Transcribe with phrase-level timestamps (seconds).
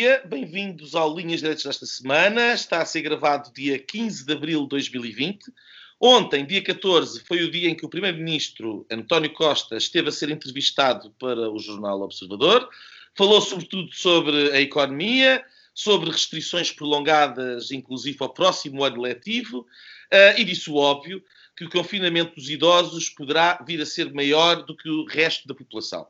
[0.00, 2.54] Dia, bem-vindos ao Linhas Direitas desta semana.
[2.54, 5.52] Está a ser gravado dia 15 de abril de 2020.
[6.00, 10.30] Ontem, dia 14, foi o dia em que o Primeiro-Ministro António Costa esteve a ser
[10.30, 12.66] entrevistado para o jornal Observador.
[13.14, 20.44] Falou sobretudo sobre a economia, sobre restrições prolongadas, inclusive ao próximo ano letivo, uh, e
[20.44, 21.22] disse o óbvio
[21.54, 25.54] que o confinamento dos idosos poderá vir a ser maior do que o resto da
[25.54, 26.08] população.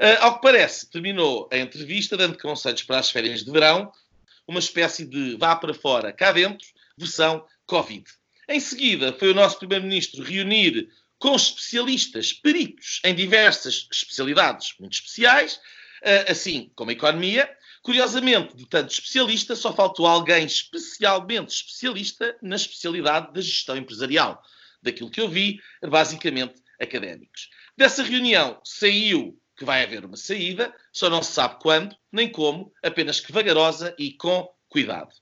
[0.00, 3.92] Uh, ao que parece, terminou a entrevista dando conselhos para as férias de verão,
[4.46, 8.04] uma espécie de vá para fora, cá dentro, versão Covid.
[8.48, 15.58] Em seguida, foi o nosso Primeiro-Ministro reunir com especialistas, peritos em diversas especialidades muito especiais,
[16.02, 17.50] ah, assim como a economia.
[17.82, 24.42] Curiosamente, de tanto especialista, só faltou alguém especialmente especialista na especialidade da gestão empresarial.
[24.82, 27.48] Daquilo que eu vi, basicamente académicos.
[27.76, 32.72] Dessa reunião saiu que vai haver uma saída, só não se sabe quando, nem como,
[32.82, 35.14] apenas que vagarosa e com cuidado.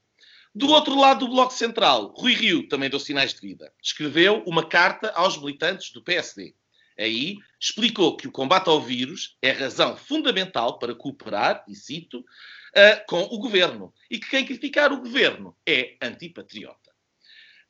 [0.54, 3.72] Do outro lado do Bloco Central, Rui Rio também deu sinais de vida.
[3.82, 6.54] Escreveu uma carta aos militantes do PSD.
[6.98, 13.06] Aí explicou que o combate ao vírus é razão fundamental para cooperar, e cito, uh,
[13.08, 13.94] com o governo.
[14.10, 16.91] E que quem criticar o governo é antipatriota.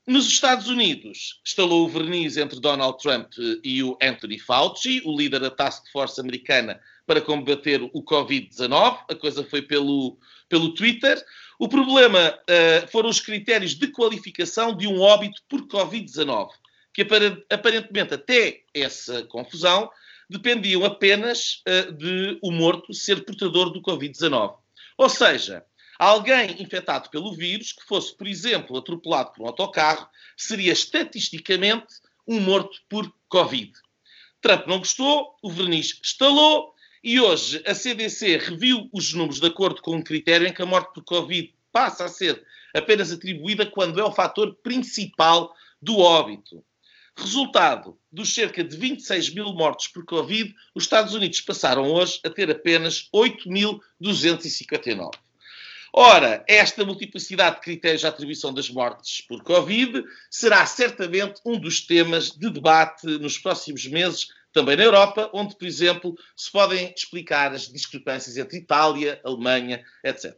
[0.04, 5.38] Nos Estados Unidos, estalou o verniz entre Donald Trump e o Anthony Fauci, o líder
[5.38, 8.98] da Task Force americana para combater o Covid-19.
[9.08, 11.24] A coisa foi pelo, pelo Twitter.
[11.56, 16.48] O problema uh, foram os critérios de qualificação de um óbito por Covid-19,
[16.92, 17.06] que
[17.48, 19.88] aparentemente até essa confusão
[20.28, 24.56] dependiam apenas uh, de o morto ser portador do Covid-19.
[24.98, 25.64] Ou seja,
[25.98, 31.94] alguém infectado pelo vírus que fosse, por exemplo, atropelado por um autocarro, seria estatisticamente
[32.26, 33.72] um morto por Covid.
[34.40, 39.80] Trump não gostou, o verniz estalou e hoje a CDC reviu os números de acordo
[39.82, 42.44] com um critério em que a morte por Covid passa a ser
[42.74, 46.64] apenas atribuída quando é o fator principal do óbito.
[47.16, 52.30] Resultado dos cerca de 26 mil mortos por Covid, os Estados Unidos passaram hoje a
[52.30, 55.10] ter apenas 8.259.
[55.94, 61.82] Ora, esta multiplicidade de critérios de atribuição das mortes por Covid será certamente um dos
[61.82, 67.52] temas de debate nos próximos meses também na Europa, onde, por exemplo, se podem explicar
[67.52, 70.34] as discrepâncias entre Itália, Alemanha, etc.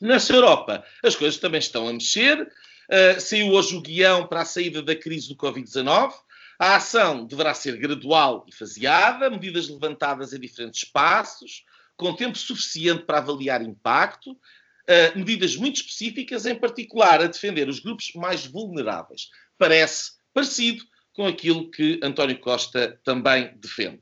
[0.00, 2.40] Nessa Europa, as coisas também estão a mexer.
[2.40, 6.12] Uh, saiu hoje o guião para a saída da crise do Covid-19.
[6.58, 11.64] A ação deverá ser gradual e faseada, medidas levantadas em diferentes passos,
[11.98, 17.80] com tempo suficiente para avaliar impacto, uh, medidas muito específicas, em particular a defender os
[17.80, 19.28] grupos mais vulneráveis.
[19.58, 24.00] Parece parecido com aquilo que António Costa também defende.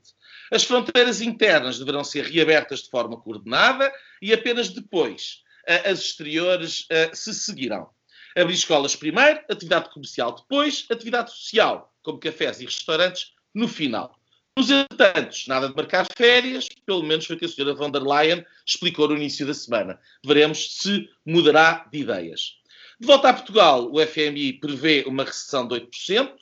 [0.51, 3.91] As fronteiras internas deverão ser reabertas de forma coordenada
[4.21, 5.41] e apenas depois
[5.83, 7.89] as exteriores se seguirão.
[8.37, 14.16] Abrir escolas primeiro, atividade comercial depois, atividade social, como cafés e restaurantes, no final.
[14.57, 18.01] Nos entanto, nada de marcar férias, pelo menos foi o que a senhora von der
[18.01, 19.99] Leyen explicou no início da semana.
[20.25, 22.53] Veremos se mudará de ideias.
[22.99, 26.33] De volta a Portugal, o FMI prevê uma recessão de 8%,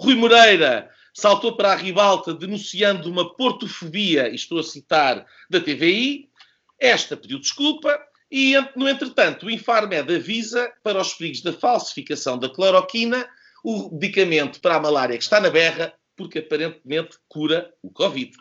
[0.00, 6.28] Rui Moreira saltou para a ribalta denunciando uma portofobia, estou a citar, da TVI.
[6.76, 7.96] Esta pediu desculpa
[8.28, 13.28] e, no entretanto, o Infarmed avisa para os perigos da falsificação da cloroquina,
[13.62, 18.36] o medicamento para a malária que está na berra, porque aparentemente cura o Covid.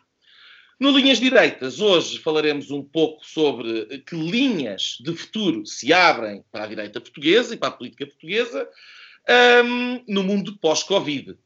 [0.78, 6.66] No Linhas Direitas, hoje falaremos um pouco sobre que linhas de futuro se abrem para
[6.66, 8.68] a direita portuguesa e para a política portuguesa
[9.64, 11.32] um, no mundo pós-Covid.
[11.32, 11.38] Uh,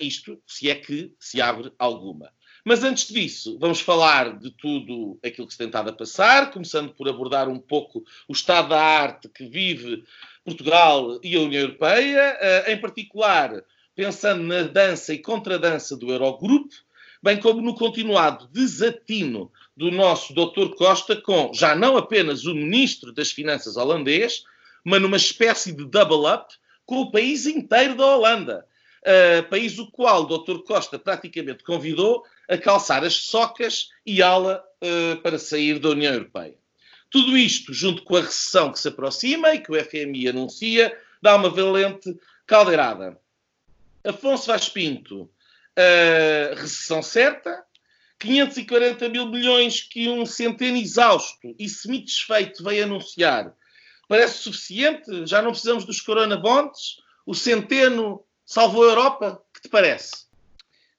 [0.00, 2.32] isto, se é que se abre alguma.
[2.64, 6.94] Mas antes disso, vamos falar de tudo aquilo que se tem estado a passar, começando
[6.94, 10.02] por abordar um pouco o estado da arte que vive
[10.46, 13.62] Portugal e a União Europeia, uh, em particular
[13.94, 16.74] pensando na dança e contradança do Eurogrupo,
[17.22, 20.74] bem como no continuado desatino do nosso Dr.
[20.76, 24.44] Costa com já não apenas o Ministro das Finanças holandês,
[24.84, 26.54] mas numa espécie de double up
[26.84, 28.66] com o país inteiro da Holanda
[29.02, 30.62] uh, país o qual o Dr.
[30.62, 36.54] Costa praticamente convidou a calçar as socas e ala uh, para sair da União Europeia.
[37.10, 41.36] Tudo isto, junto com a recessão que se aproxima e que o FMI anuncia, dá
[41.36, 42.16] uma valente
[42.46, 43.20] caldeirada.
[44.04, 47.64] Afonso Vaz Pinto, uh, recessão certa,
[48.18, 53.52] 540 mil milhões que um centeno exausto e semi-desfeito veio anunciar.
[54.08, 55.26] Parece suficiente?
[55.26, 57.00] Já não precisamos dos corona bonds?
[57.26, 59.42] O centeno salvou a Europa?
[59.54, 60.26] que te parece?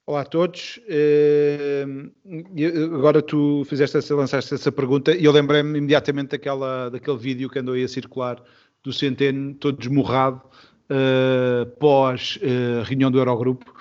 [0.06, 0.80] Olá a todos.
[0.80, 2.12] Uh,
[2.96, 7.60] agora tu fizeste essa, lançaste essa pergunta e eu lembrei-me imediatamente daquela, daquele vídeo que
[7.60, 8.42] andou aí a circular
[8.84, 10.42] do Centeno todo desmorrado
[10.94, 13.74] uh, pós uh, reunião do Eurogrupo.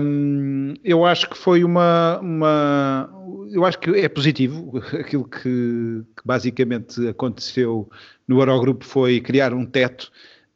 [0.00, 3.10] Um, eu acho que foi uma, uma,
[3.50, 4.78] Eu acho que é positivo.
[4.94, 7.90] Aquilo que, que basicamente aconteceu
[8.26, 10.12] no Eurogrupo foi criar um teto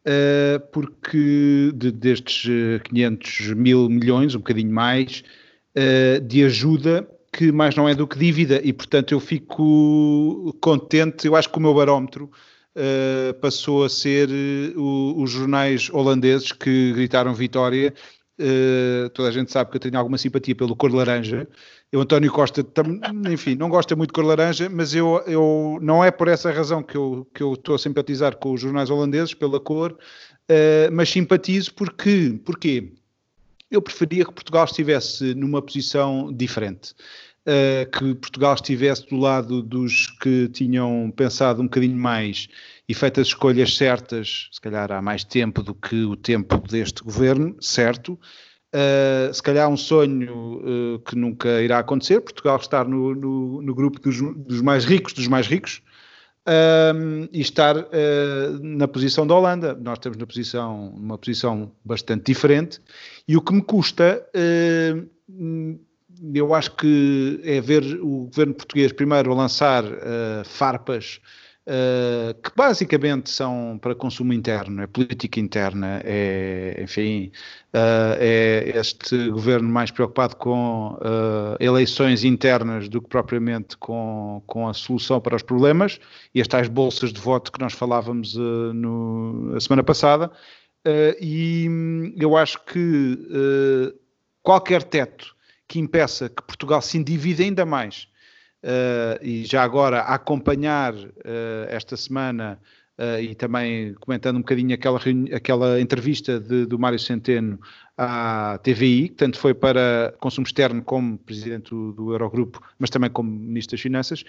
[0.07, 2.49] uh, porque de, destes
[2.85, 5.23] 500 eh, mil milhões, um bocadinho mais,
[6.27, 11.27] de ajuda que mais não é do que dívida e, portanto, eu fico contente.
[11.27, 12.31] Eu acho que o meu barómetro
[12.77, 17.95] uh, passou a ser uh, os jornais holandeses que gritaram vitória.
[18.41, 21.47] Uh, toda a gente sabe que eu tenho alguma simpatia pelo cor laranja
[21.95, 22.67] o António Costa,
[23.31, 26.83] enfim, não gosta muito de cor laranja, mas eu, eu não é por essa razão
[26.83, 31.11] que eu, que eu estou a simpatizar com os jornais holandeses, pela cor, uh, mas
[31.11, 32.93] simpatizo porque, porquê?
[33.71, 36.95] Eu preferia que Portugal estivesse numa posição diferente.
[37.45, 42.47] Uh, que Portugal estivesse do lado dos que tinham pensado um bocadinho mais
[42.89, 47.03] e feito as escolhas certas, se calhar há mais tempo do que o tempo deste
[47.03, 48.17] governo, certo,
[48.75, 53.75] Uh, se calhar um sonho uh, que nunca irá acontecer, Portugal estar no, no, no
[53.75, 55.83] grupo dos, dos, mais ricos dos mais ricos
[56.49, 57.75] uh, e estar
[58.63, 59.75] na posição da Holanda.
[59.75, 62.81] Nós estamos na posição, uma posição bastante diferente
[63.29, 64.27] e o que me custa,
[66.35, 69.85] eu acho que é ver o governo português primeiro a lançar
[70.45, 71.21] farpas
[71.65, 77.31] Uh, que basicamente são para consumo interno, é política interna, é, enfim,
[77.73, 84.69] uh, é este governo mais preocupado com uh, eleições internas do que propriamente com, com
[84.69, 86.01] a solução para os problemas
[86.35, 90.33] e as tais bolsas de voto que nós falávamos no, a semana passada.
[91.21, 93.95] e eu acho que
[94.43, 95.32] qualquer teto
[95.73, 98.07] que impeça que Portugal se endivide ainda mais
[98.63, 101.09] uh, e já agora a acompanhar uh,
[101.67, 102.61] esta semana
[102.99, 105.01] uh, e também comentando um bocadinho aquela,
[105.35, 107.59] aquela entrevista de, do Mário Centeno
[107.97, 113.09] à TVI, que tanto foi para consumo externo como presidente do, do Eurogrupo, mas também
[113.09, 114.25] como ministro das Finanças,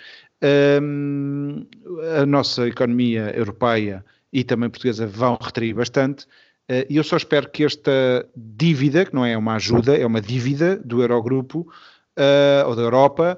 [2.22, 6.26] a nossa economia europeia e também portuguesa vão retrair bastante.
[6.70, 10.78] E eu só espero que esta dívida, que não é uma ajuda, é uma dívida
[10.78, 11.68] do Eurogrupo
[12.18, 13.38] uh, ou da Europa,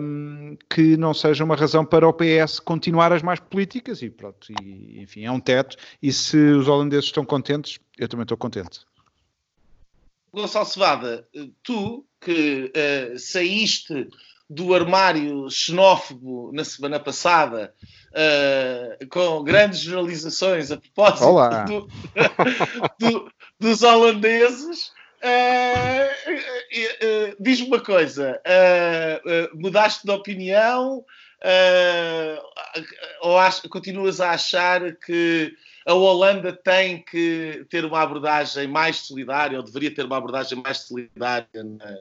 [0.00, 4.50] um, que não seja uma razão para o PS continuar as mais políticas e pronto,
[4.62, 5.76] e, enfim, é um teto.
[6.02, 8.80] E se os holandeses estão contentes, eu também estou contente.
[10.32, 11.26] Gonçalo Cevada,
[11.62, 14.08] tu que uh, saíste
[14.48, 17.74] do armário xenófobo na semana passada,
[18.10, 21.26] uh, com grandes generalizações a propósito
[21.66, 21.88] do,
[22.98, 28.40] do, dos holandeses, Uh, uh, Diz-me uma coisa:
[29.52, 31.04] mudaste de opinião
[33.20, 35.52] ou ach, continuas a achar que
[35.86, 40.78] a Holanda tem que ter uma abordagem mais solidária ou deveria ter uma abordagem mais
[40.78, 41.98] solidária na,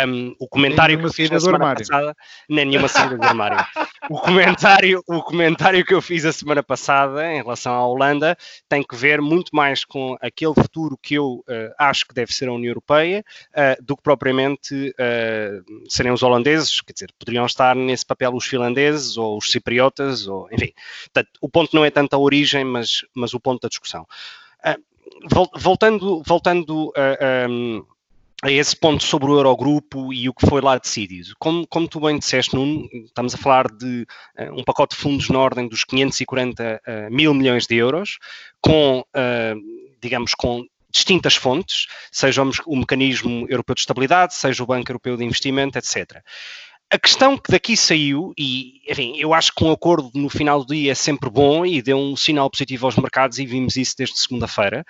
[0.06, 2.14] Um, o comentário que eu fiz na semana passada,
[2.48, 3.64] nem nenhuma saída do armário.
[4.08, 8.36] O comentário, o comentário que eu fiz a semana passada em relação à Holanda
[8.68, 12.48] tem que ver muito mais com aquele futuro que eu uh, acho que deve ser
[12.48, 17.74] a União Europeia uh, do que propriamente uh, serem os holandeses, quer dizer, poderiam estar
[17.74, 20.72] nesse papel os finlandeses ou os cipriotas, ou, enfim.
[21.04, 24.06] Portanto, o ponto não é tanto a origem, mas, mas o ponto da discussão.
[24.64, 27.84] Uh, voltando voltando a, um,
[28.42, 31.34] a esse ponto sobre o Eurogrupo e o que foi lá decidido.
[31.38, 34.06] Como, como tu bem disseste, Nuno, estamos a falar de
[34.38, 38.18] uh, um pacote de fundos na ordem dos 540 uh, mil milhões de euros,
[38.60, 39.04] com,
[40.00, 45.24] digamos, com distintas fontes, seja o mecanismo europeu de estabilidade, seja o Banco Europeu de
[45.24, 46.22] Investimento, etc.
[46.90, 50.74] a questão que daqui saiu, e enfim, eu acho que um acordo no final do
[50.74, 54.18] dia é sempre bom e deu um sinal positivo aos mercados e vimos isso desde
[54.18, 54.84] segunda-feira.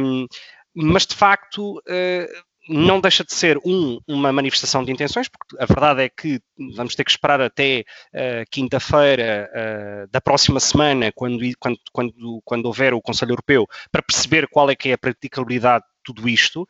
[0.00, 0.26] Um,
[0.74, 5.66] mas de facto, uh, não deixa de ser um, uma manifestação de intenções, porque a
[5.66, 6.40] verdade é que
[6.76, 12.66] vamos ter que esperar até uh, quinta-feira uh, da próxima semana, quando, quando, quando, quando
[12.66, 16.66] houver o Conselho Europeu, para perceber qual é que é a praticabilidade de tudo isto.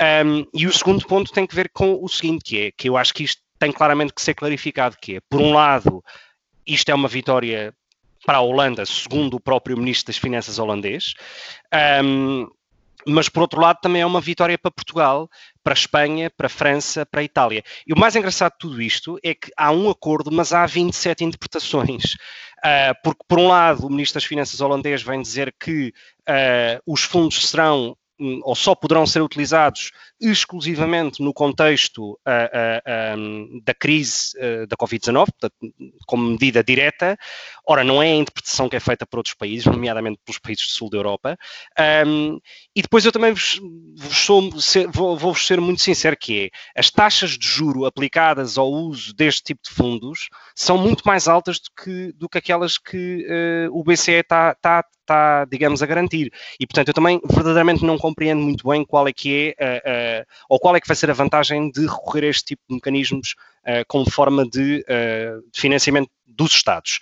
[0.00, 2.96] Um, e o segundo ponto tem que ver com o seguinte, que é que eu
[2.96, 6.02] acho que isto tem claramente que ser clarificado, que é, por um lado,
[6.66, 7.74] isto é uma vitória
[8.24, 11.14] para a Holanda, segundo o próprio Ministro das Finanças holandês,
[12.02, 12.48] um,
[13.06, 15.28] mas por outro lado também é uma vitória para Portugal,
[15.62, 17.62] para a Espanha, para a França, para a Itália.
[17.86, 21.24] E o mais engraçado de tudo isto é que há um acordo, mas há 27
[21.24, 22.14] interpretações.
[22.64, 25.88] Uh, porque, por um lado, o Ministro das Finanças holandês vem dizer que
[26.28, 27.96] uh, os fundos serão
[28.42, 29.90] ou só poderão ser utilizados
[30.20, 35.26] exclusivamente no contexto uh, uh, um, da crise uh, da Covid-19,
[36.06, 37.16] como medida direta.
[37.66, 40.70] Ora, não é a interpretação que é feita por outros países, nomeadamente pelos países do
[40.70, 41.36] sul da Europa.
[42.06, 42.38] Um,
[42.74, 43.60] e depois eu também vos,
[43.96, 44.50] vos sou,
[44.92, 49.42] vou, vou-vos ser muito sincero que é, as taxas de juro aplicadas ao uso deste
[49.42, 53.26] tipo de fundos são muito mais altas do que, do que aquelas que
[53.72, 56.32] o BCE está, tá, tá, digamos, a garantir.
[56.58, 60.58] E, portanto, eu também verdadeiramente não compreendo muito bem qual é que é uh, ou
[60.58, 63.84] qual é que vai ser a vantagem de recorrer a este tipo de mecanismos uh,
[63.88, 66.98] como forma de, uh, de, financiamento dos Estados.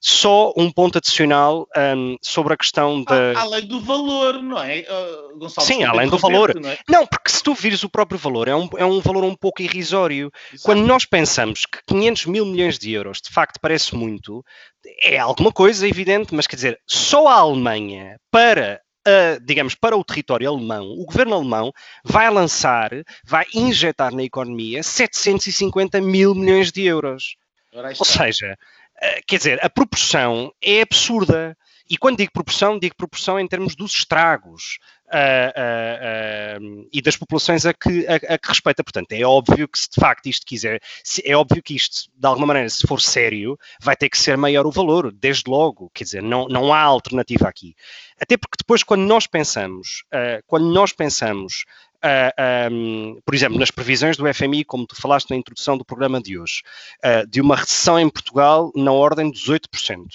[0.00, 3.38] Só um ponto adicional um, sobre a questão da.
[3.38, 5.66] Além do valor, não é, uh, Gonçalo?
[5.66, 6.54] Sim, além do valor.
[6.58, 6.78] Não, é?
[6.88, 9.60] não, porque se tu vires o próprio valor, é um, é um valor um pouco
[9.60, 10.32] irrisório.
[10.52, 10.64] Exato.
[10.64, 14.42] Quando nós pensamos que 500 mil milhões de euros de facto parece muito,
[15.02, 20.04] é alguma coisa evidente, mas quer dizer, só a Alemanha para Uh, digamos, para o
[20.04, 21.72] território alemão, o governo alemão
[22.04, 22.90] vai lançar,
[23.24, 27.34] vai injetar na economia 750 mil milhões de euros.
[27.98, 28.58] Ou seja,
[29.26, 31.56] quer dizer, a proporção é absurda.
[31.88, 34.78] E quando digo proporção, digo proporção em termos dos estragos
[35.10, 38.84] uh, uh, e das populações a que, a, a, que respeita.
[38.84, 42.26] Portanto, é óbvio que se de facto isto quiser, se, é óbvio que isto, de
[42.26, 45.90] alguma maneira, se for sério, vai ter que ser maior o valor, desde logo.
[45.92, 47.74] Quer dizer, não, não há alternativa aqui.
[48.20, 50.04] Até porque depois, quando nós pensamos,
[50.46, 51.64] quando nós pensamos
[52.02, 56.20] Uh, um, por exemplo, nas previsões do FMI, como tu falaste na introdução do programa
[56.20, 56.62] de hoje,
[57.04, 60.06] uh, de uma recessão em Portugal na ordem dos 8%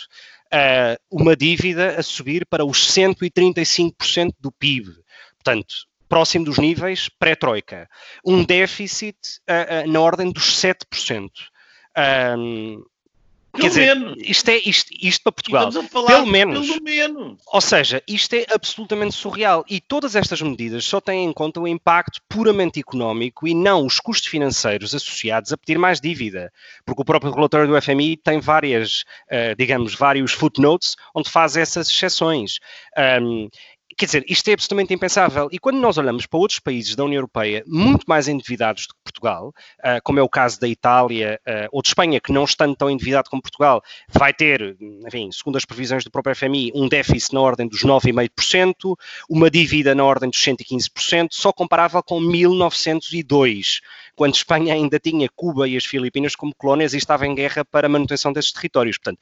[0.55, 4.93] uh, uma dívida a subir para os 135% do PIB.
[5.35, 5.75] Portanto,
[6.07, 7.87] próximo dos níveis pré-troika.
[8.25, 9.17] Um déficit
[9.49, 11.29] uh, uh, na ordem dos 7%.
[12.37, 12.83] Um,
[13.55, 14.17] Quer dizer, menos.
[14.19, 16.67] Isto, é, isto, isto para Portugal, pelo menos.
[16.67, 17.37] pelo menos.
[17.47, 19.63] Ou seja, isto é absolutamente surreal.
[19.69, 23.99] E todas estas medidas só têm em conta o impacto puramente económico e não os
[23.99, 26.51] custos financeiros associados a pedir mais dívida.
[26.85, 31.89] Porque o próprio relatório do FMI tem várias, uh, digamos, vários footnotes onde faz essas
[31.89, 32.59] exceções.
[33.21, 33.49] Um,
[33.97, 35.47] Quer dizer, isto é absolutamente impensável.
[35.53, 38.99] E quando nós olhamos para outros países da União Europeia muito mais endividados do que
[39.05, 42.75] Portugal, uh, como é o caso da Itália uh, ou de Espanha, que não estando
[42.75, 44.75] tão endividado como Portugal, vai ter,
[45.07, 48.97] enfim, segundo as previsões do próprio FMI, um déficit na ordem dos 9,5%,
[49.29, 53.79] uma dívida na ordem dos 115%, só comparável com 1902
[54.15, 57.87] quando Espanha ainda tinha Cuba e as Filipinas como colónias e estava em guerra para
[57.87, 58.97] a manutenção desses territórios.
[58.97, 59.19] Portanto,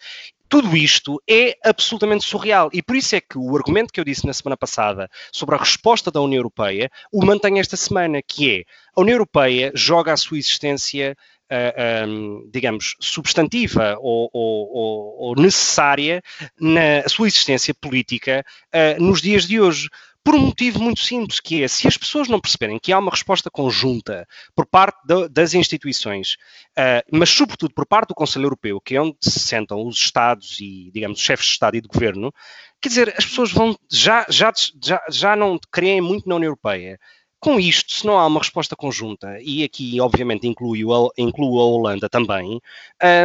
[0.48, 2.70] tudo isto é absolutamente surreal.
[2.72, 5.58] E por isso é que o argumento que eu disse na semana passada sobre a
[5.58, 8.64] resposta da União Europeia o mantém esta semana, que é
[8.96, 15.18] a União Europeia joga a sua existência Uh, eh, um, ehm, digamos, substantiva ou, ou,
[15.20, 16.24] ou, necessária
[16.60, 19.90] na sua existência política uh, nos dias de hoje
[20.24, 23.12] por um motivo muito simples, que é se as pessoas não perceberem que há uma
[23.12, 24.26] resposta conjunta
[24.56, 26.38] por parte de, das instituições,
[26.78, 30.60] uh, mas sobretudo por parte do Conselho Europeu, que é onde se sentam os Estados
[30.62, 32.34] e, digamos, os chefes de Estado e de Governo,
[32.82, 34.52] quer dizer, as pessoas vão já, já,
[34.82, 36.98] já, já não creem muito na União Europeia.
[37.44, 42.08] Com isto, se não há uma resposta conjunta, e aqui obviamente incluo, incluo a Holanda
[42.08, 42.62] também,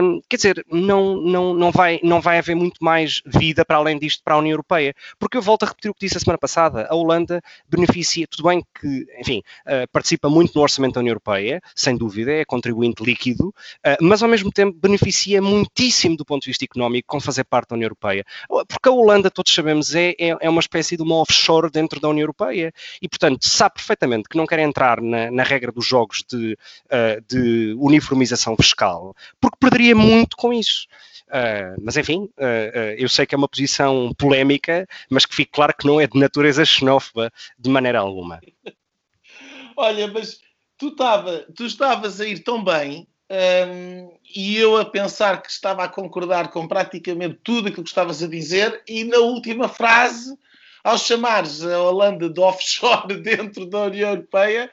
[0.03, 3.97] um, quer dizer, não, não, não, vai, não vai haver muito mais vida para além
[3.97, 4.93] disto para a União Europeia.
[5.21, 8.49] Porque eu volto a repetir o que disse a semana passada, a Holanda beneficia, tudo
[8.49, 13.05] bem que, enfim, uh, participa muito no orçamento da União Europeia, sem dúvida, é contribuinte
[13.05, 17.45] líquido, uh, mas ao mesmo tempo beneficia muitíssimo do ponto de vista económico com fazer
[17.45, 18.25] parte da União Europeia.
[18.67, 22.09] Porque a Holanda, todos sabemos, é, é, é uma espécie de uma offshore dentro da
[22.09, 26.25] União Europeia e, portanto, sabe perfeitamente que não quer entrar na, na regra dos jogos
[26.29, 30.87] de, uh, de, uniformização fiscal, porque perderia muito com isso.
[31.29, 35.75] Uh, mas enfim, uh, eu sei que é uma posição polémica, mas que fique claro
[35.77, 38.41] que não é de natureza xenófoba de maneira alguma.
[39.77, 40.41] Olha, mas
[40.77, 45.85] tu, tava, tu estavas a ir tão bem um, e eu a pensar que estava
[45.85, 50.35] a concordar com praticamente tudo aquilo que estavas a dizer, e na última frase,
[50.83, 54.71] ao chamares a Holanda de offshore dentro da União Europeia,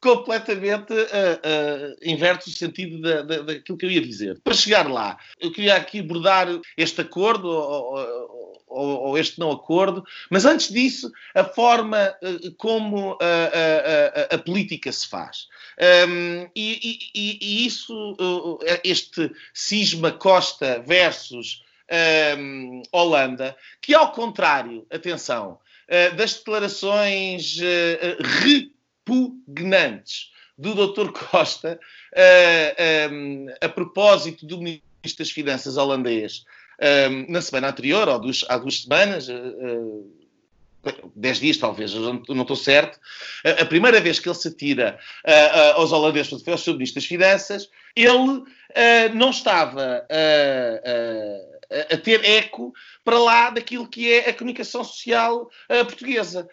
[0.00, 4.40] completamente uh, uh, inverte o sentido da, da, daquilo que eu ia dizer.
[4.44, 10.04] Para chegar lá, eu queria aqui abordar este acordo ou, ou, ou este não acordo,
[10.30, 15.48] mas antes disso, a forma uh, como a, a, a, política se faz.
[16.08, 18.16] Um, e, e, e, isso,
[18.84, 21.65] este cisma Costa versus
[22.38, 25.58] um, Holanda, que ao contrário, atenção,
[26.16, 27.58] das declarações
[29.06, 31.12] repugnantes do Dr.
[31.12, 31.78] Costa
[32.14, 34.82] uh, um, a propósito do Ministro
[35.18, 36.44] das Finanças holandês
[37.10, 40.26] um, na semana anterior, ou duas, há duas semanas, uh,
[41.14, 42.98] dez dias talvez, eu não estou certo,
[43.60, 47.00] a primeira vez que ele se atira uh, aos holandeses para defender o seu Ministro
[47.00, 48.44] das Finanças, ele uh,
[49.14, 50.06] não estava
[51.70, 52.72] uh, a ter eco
[53.04, 56.48] para lá daquilo que é a comunicação social portuguesa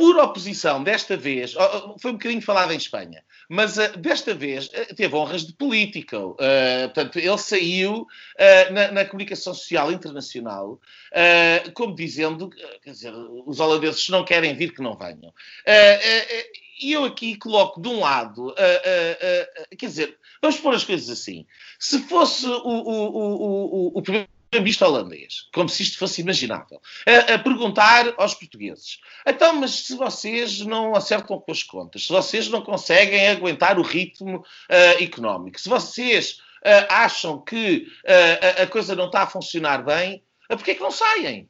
[0.00, 1.52] por oposição, desta vez,
[2.00, 6.18] foi um bocadinho falado em Espanha, mas uh, desta vez uh, teve honras de política.
[6.18, 6.36] Uh,
[6.84, 8.06] portanto, ele saiu
[8.72, 10.80] na, na, comunicação social internacional
[11.74, 13.12] como dizendo, quer dizer,
[13.44, 15.34] os holandeses não querem vir, que não venham.
[16.80, 18.54] E eu aqui coloco de um lado,
[19.76, 21.44] quer dizer, vamos pôr as coisas assim.
[21.78, 27.34] Se fosse o, o, o, o primeiro visto holandês, como se isto fosse imaginável, a,
[27.34, 32.48] a, perguntar aos portugueses: então, mas se vocês não acertam com as contas, se vocês
[32.48, 38.66] não conseguem aguentar o ritmo uh, económico, se vocês uh, acham que uh, a, a,
[38.66, 41.48] coisa não está a funcionar bem, uh, porquê é que não saem?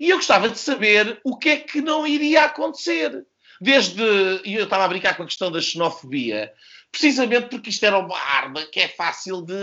[0.00, 3.26] E eu gostava de saber o que é que não iria acontecer.
[3.60, 4.02] Desde.
[4.44, 6.52] E eu estava a brincar com a questão da xenofobia
[6.92, 9.54] precisamente porque isto era uma arma que é fácil de.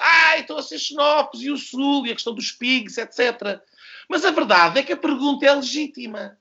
[0.00, 3.60] Ah, estão a ser xenófobos e o Sul e a questão dos pigs, etc.
[4.08, 6.38] Mas a verdade é que a pergunta é legítima.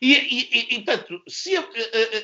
[0.00, 1.50] E, e, e, portanto, se,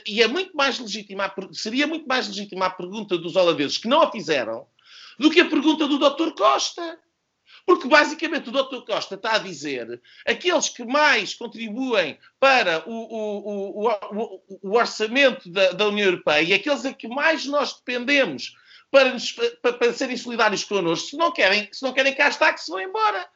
[0.07, 4.03] e é muito mais legítima, seria muito mais legítima a pergunta dos holandeses que não
[4.03, 4.69] a fizeram
[5.19, 6.35] do que a pergunta do Dr.
[6.37, 6.99] Costa.
[7.67, 8.85] Porque basicamente o Dr.
[8.85, 15.73] Costa está a dizer aqueles que mais contribuem para o, o, o, o orçamento da,
[15.73, 18.55] da, União Europeia e aqueles a que mais nós dependemos
[18.91, 22.53] para, nos, para, para, serem solidários connosco, se não, querem, se não querem cá estar,
[22.53, 23.27] que se vão embora.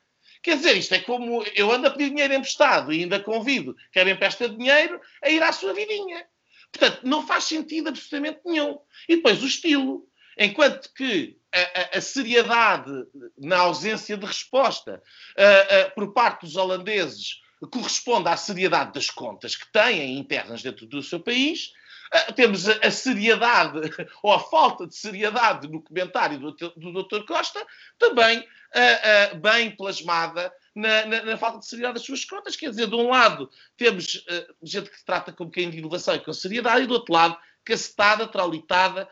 [0.43, 4.05] Quer dizer, isto é como eu ando a pedir dinheiro emprestado e ainda convido quem
[4.05, 6.25] me empresta dinheiro a ir à sua vidinha.
[6.71, 8.79] Portanto, não faz sentido absolutamente nenhum.
[9.09, 10.07] E depois o estilo.
[10.37, 12.91] Enquanto que a, a, seriedade
[13.39, 15.03] na ausência de resposta
[15.37, 17.41] uh, uh, por parte dos holandeses
[17.73, 21.73] corresponde à seriedade das contas que têm internas dentro do seu país,
[22.09, 23.81] Uh, temos a, a, seriedade,
[24.23, 27.25] ou a falta de seriedade no comentário do, do Dr.
[27.27, 27.65] Costa,
[27.99, 32.57] também uh, uh, bem plasmada na, na, na, falta de seriedade das suas contas.
[32.57, 34.25] Quer dizer, de um lado temos
[34.63, 38.27] gente que trata como quem de inovação e com seriedade, e do outro lado cacetada,
[38.27, 39.07] traulitada,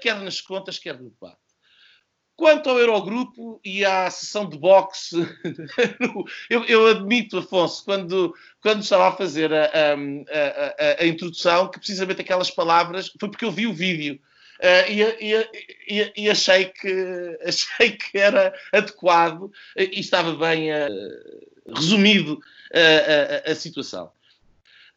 [0.00, 1.47] quer nas contas, quer no debate.
[2.38, 5.16] Quanto ao Eurogrupo e à sessão de boxe,
[6.48, 11.80] eu, eu, admito, Afonso, quando, quando estava a fazer a, a, a, a, introdução, que
[11.80, 14.20] precisamente aquelas palavras foi porque eu vi o vídeo.
[14.60, 15.34] Uh, e,
[15.88, 22.38] e, e, achei, que, achei que era adequado e estava bem uh, resumido
[23.50, 24.12] a, situação.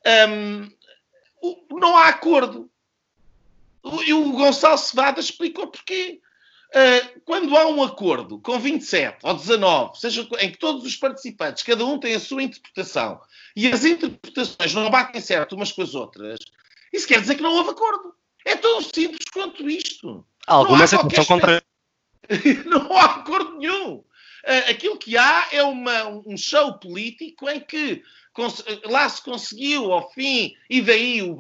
[0.06, 0.70] Um,
[1.72, 2.70] não há acordo.
[4.06, 6.22] E o Gonçalo Cevada explicou porquê.
[6.74, 11.64] Uh, quando há um acordo com 27 ou 19, seja em que todos os participantes,
[11.64, 13.20] cada um tem a sua interpretação,
[13.56, 16.40] e as interpretações não batem certo umas com as outras,
[16.94, 18.14] isso quer dizer que não houve acordo.
[18.46, 20.26] É tão simples quanto isto.
[20.48, 21.62] Algumas é são contra.
[22.66, 23.96] não há acordo nenhum.
[23.96, 28.02] Uh, aquilo que há é uma, um show político em que
[28.86, 31.38] lá se conseguiu, ao fim, e daí o,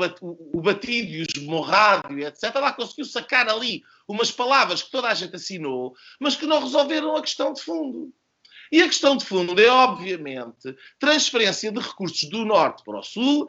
[0.53, 5.13] o batido e o esmorrado, etc., lá conseguiu sacar ali umas palavras que toda a
[5.13, 8.13] gente assinou, mas que não resolveram a questão de fundo.
[8.71, 13.43] E a questão de fundo é, obviamente, transferência de recursos do norte para o sul,
[13.43, 13.47] uh,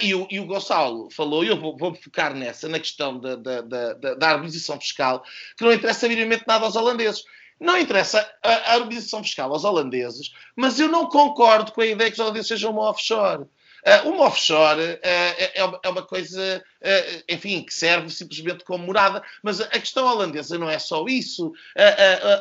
[0.00, 3.36] e, o, e, o, Gonçalo falou, e eu vou, vou focar nessa, na questão da,
[3.36, 5.22] da, da, da harmonização fiscal,
[5.58, 7.22] que não interessa minimamente nada aos holandeses.
[7.60, 12.10] Não interessa a, a harmonização fiscal aos holandeses, mas eu não concordo com a ideia
[12.10, 13.44] que os holandeses sejam uma offshore.
[13.84, 19.22] Uh, uma offshore uh, é, é, uma coisa, uh, enfim, que serve simplesmente como morada,
[19.42, 21.52] mas a questão holandesa não é só isso.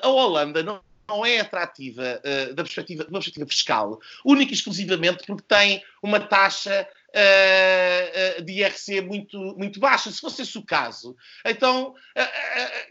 [0.03, 5.25] a Holanda não não é atrativa uh, da, perspectiva, da perspectiva fiscal, única e exclusivamente
[5.25, 10.09] porque tem uma taxa uh, de IRC muito, muito baixa.
[10.09, 11.93] Se fosse esse o caso, então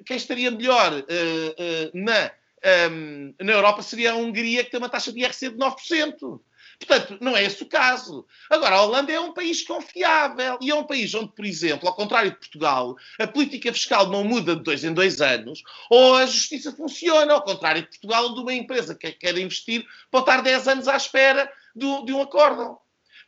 [0.04, 0.92] quem estaria melhor
[1.94, 2.30] na,
[2.90, 6.40] um, na Europa seria a Hungria, que tem uma taxa de IRC de 9%.
[6.80, 8.26] Portanto, não é esse o caso.
[8.48, 11.94] Agora, a Holanda é um país confiável e é um país onde, por exemplo, ao
[11.94, 16.24] contrário de Portugal, a política fiscal não muda de dois em dois anos ou a
[16.24, 20.68] justiça funciona, ao contrário de Portugal, onde uma empresa que quer investir pode estar 10
[20.68, 22.78] anos à espera de, de um acórdão.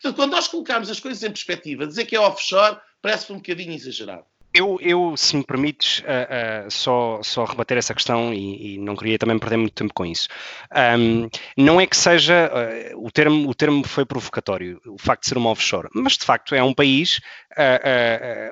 [0.00, 3.72] Portanto, quando nós colocarmos as coisas em perspectiva, dizer que é offshore parece um bocadinho
[3.72, 4.24] exagerado.
[4.54, 8.94] Eu, eu, se me permites, uh, uh, só, só rebater essa questão e, e, não
[8.94, 10.28] queria também perder muito tempo com isso.
[10.98, 15.28] Um, não é que seja, uh, o, termo, o termo foi provocatório, o facto de
[15.30, 17.18] ser uma offshore, mas de facto é um país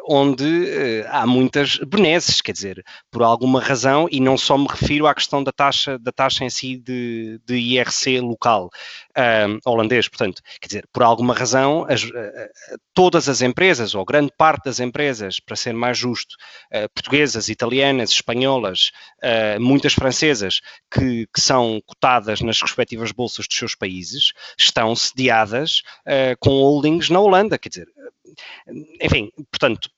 [0.07, 5.15] onde há muitas benesses, quer dizer, por alguma razão, e não só me refiro à
[5.15, 8.69] questão da taxa, da taxa em si de, de IRC local,
[9.65, 12.03] holandês, portanto, quer dizer, por alguma razão, as,
[12.93, 16.37] todas as empresas, ou grande parte das empresas, para ser mais mais justo,
[16.73, 23.57] uh, portuguesas, italianas, espanholas, uh, muitas francesas, que, que, são cotadas nas respectivas bolsas dos
[23.57, 27.89] seus países, estão sediadas uh, com holdings na Holanda, quer dizer,
[29.01, 29.91] enfim, portanto,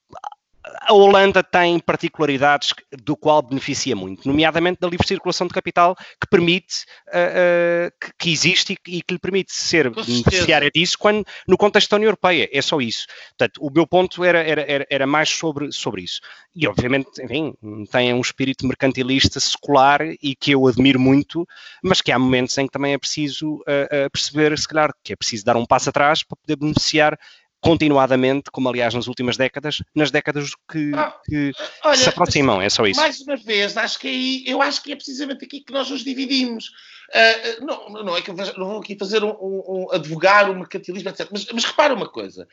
[0.65, 2.73] a Holanda tem particularidades
[3.03, 8.13] do qual beneficia muito, nomeadamente da livre circulação de capital que permite, uh, uh, que,
[8.19, 12.09] que, existe e, e, que lhe permite ser beneficiária disso quando, no contexto da União
[12.09, 12.49] Europeia.
[12.53, 13.07] É só isso.
[13.31, 16.21] Portanto, o meu ponto era, era, era mais sobre, sobre isso.
[16.55, 17.55] E, obviamente, enfim,
[17.91, 21.47] tem um espírito mercantilista secular e que eu admiro muito,
[21.83, 25.17] mas que há momentos em que também é preciso uh, perceber, se calhar, que é
[25.17, 27.19] preciso dar um passo atrás para poder beneficiar
[27.63, 31.53] continuadamente, como aliás nas últimas décadas, nas décadas que, ah, que
[31.85, 33.01] olha, se aproximam, é só isso.
[33.01, 36.03] Mais uma vez, acho que aí, eu acho que é precisamente aqui que nós nos
[36.03, 36.71] dividimos.
[37.15, 40.55] Uh, não, não é que eu não vou aqui fazer um, um, um advogar o
[40.55, 41.29] mercantilismo, etc.
[41.31, 42.49] Mas, mas repara uma coisa.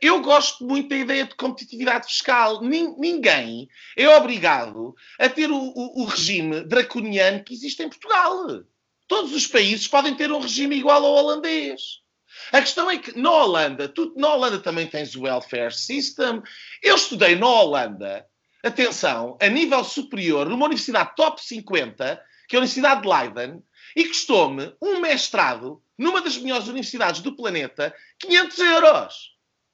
[0.00, 2.62] Eu gosto muito da ideia de competitividade fiscal.
[2.62, 8.62] ninguém é obrigado a ter o, o, o regime draconiano que existe em Portugal.
[9.06, 12.07] Todos os países podem ter um regime igual ao holandês.
[12.52, 16.42] A questão é que na Holanda, tu, na Holanda também tens o welfare system.
[16.82, 18.26] Eu estudei na Holanda,
[18.64, 23.62] atenção, a nível superior, numa universidade top 50, que é a Universidade de Leiden,
[23.94, 29.14] e custou-me um mestrado numa das melhores universidades do planeta 500 euros.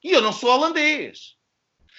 [0.03, 1.37] E eu não sou holandês.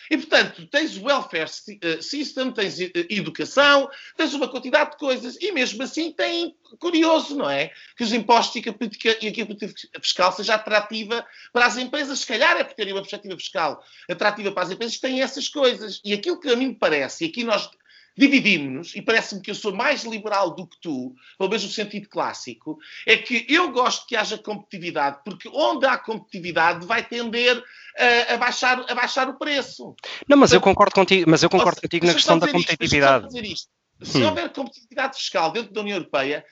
[0.10, 1.50] E, portanto, tens o welfare
[1.82, 5.38] eh, system, tens eh, educação, tens uma quantidade de coisas.
[5.42, 7.72] E mesmo assim tem, curioso, não é?
[7.98, 12.20] Que os impostos e a política, e a política fiscal seja atrativa para as empresas.
[12.20, 16.02] Se calhar é por terem uma perspectiva fiscal atrativa para as empresas, têm essas coisas.
[16.04, 17.70] E aquilo que a mim me parece, e aqui nós
[18.18, 22.08] dividimos-nos, e parece-me que eu sou mais liberal do que tu, pelo menos no sentido
[22.08, 27.62] clássico, é que eu gosto que haja competitividade, porque onde há competitividade vai tender
[27.98, 29.96] a, a baixar, a baixar o preço.
[30.28, 33.28] Não, mas Portanto, eu concordo contigo, mas eu concordo contigo na questão da competitividade.
[33.42, 33.70] Isto,
[34.02, 34.28] Se hum.
[34.28, 36.46] houver competitividade fiscal dentro da União Europeia,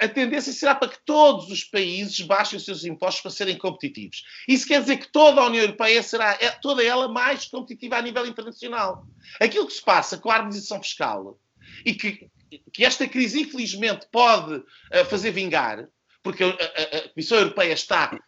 [0.00, 4.22] a tendência será para que todos os países baixem os seus impostos para serem competitivos.
[4.46, 8.02] Isso quer dizer que toda a União Europeia será, é, toda ela, mais competitiva a
[8.02, 9.06] nível internacional.
[9.40, 11.38] Aquilo que se passa com a harmonização fiscal
[11.84, 12.30] e que,
[12.72, 15.88] que esta crise, infelizmente, pode uh, fazer vingar,
[16.22, 18.18] porque a, a, a, Comissão Europeia está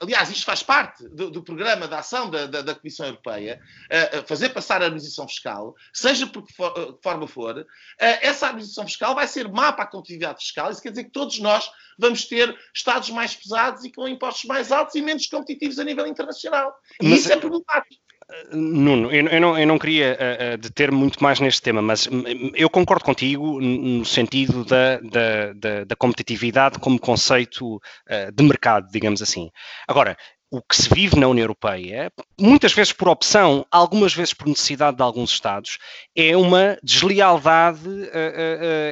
[0.00, 4.26] aliás, isto faz parte do, do programa de ação da, da, da Comissão Europeia, uh,
[4.26, 7.66] fazer passar a harmonização fiscal, seja por que for, uh, forma for, uh,
[7.98, 10.70] essa harmonização fiscal vai ser má para a competitividade fiscal.
[10.70, 14.72] Isso quer dizer que todos nós vamos ter Estados mais pesados e com impostos mais
[14.72, 16.74] altos e menos competitivos a nível internacional.
[17.00, 17.20] E Mas...
[17.20, 18.09] isso é problemático.
[18.52, 22.08] Nuno, eu, eu, não, eu não queria uh, deter muito mais neste tema, mas
[22.54, 28.88] eu concordo contigo no sentido da, da, da, da competitividade como conceito uh, de mercado,
[28.90, 29.50] digamos assim.
[29.86, 30.16] Agora,
[30.52, 34.96] o que se vive na União Europeia, muitas vezes por opção, algumas vezes por necessidade
[34.96, 35.78] de alguns Estados,
[36.16, 38.10] é uma deslealdade,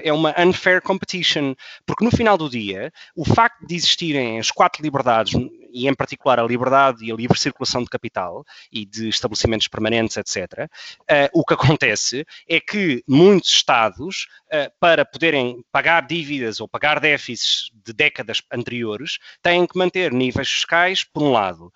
[0.04, 1.54] é uma unfair competition.
[1.84, 5.32] Porque no final do dia, o facto de existirem as quatro liberdades
[5.72, 10.16] e em particular a liberdade e a livre circulação de capital e de estabelecimentos permanentes,
[10.16, 10.68] etc.,
[11.08, 17.00] eh, o que acontece é que muitos Estados, uh, para poderem pagar dívidas ou pagar
[17.00, 21.72] déficits de décadas anteriores, têm que manter níveis fiscais, por um lado,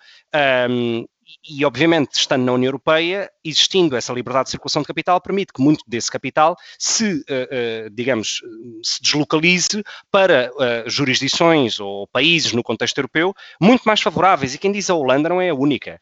[1.47, 5.61] e, obviamente, estando na União Europeia, existindo essa liberdade de circulação de capital, permite que
[5.61, 8.41] muito desse capital se, uh, uh, digamos,
[8.83, 14.53] se deslocalize para uh, jurisdições ou países no contexto europeu muito mais favoráveis.
[14.53, 15.99] E quem diz a Holanda não é a única.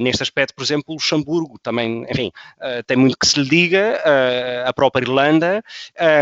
[0.00, 2.30] neste aspecto, por exemplo, Luxemburgo também, enfim,
[2.86, 4.00] tem muito que se lhe diga,
[4.66, 5.62] a própria Irlanda.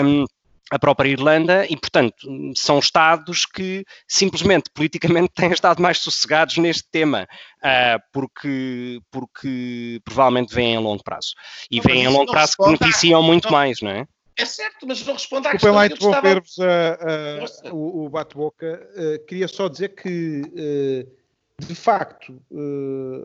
[0.04, 0.24] Um,
[0.70, 6.84] a própria Irlanda e, portanto, são Estados que simplesmente politicamente têm estado mais sossegados neste
[6.90, 7.26] tema,
[7.58, 11.34] uh, porque, porque provavelmente vêm a longo prazo.
[11.70, 14.06] E não, vêm a longo prazo que beneficiam muito não, mais, não é?
[14.36, 15.72] É certo, mas não responde à questão.
[15.72, 17.74] Desculpem lá interromper-vos estava...
[17.74, 18.88] o, o bate-boca.
[18.94, 22.40] Uh, queria só dizer que, uh, de facto,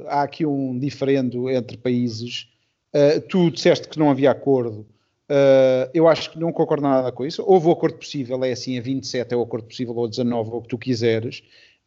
[0.08, 2.50] há aqui um diferendo entre países.
[3.30, 4.86] tu disseste que não havia acordo
[5.30, 7.44] Uh, eu acho que não concordo nada com isso.
[7.46, 10.52] Houve o acordo possível, é assim, a 27 é o acordo possível, ou a 19,
[10.52, 11.42] ou o que tu quiseres.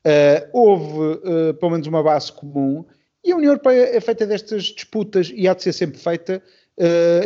[0.04, 2.84] Uh, houve uh, pelo menos uma base comum
[3.24, 6.42] e a União Europeia é feita destas disputas e há de ser sempre feita.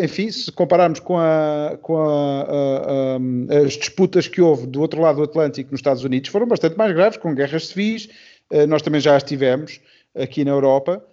[0.03, 5.17] enfim, se compararmos com, a, com a, a, as disputas que houve do outro lado
[5.17, 8.09] do Atlântico nos Estados Unidos, foram bastante mais graves, com guerras civis.
[8.69, 9.81] nós também já as tivemos
[10.15, 11.05] aqui na Europa.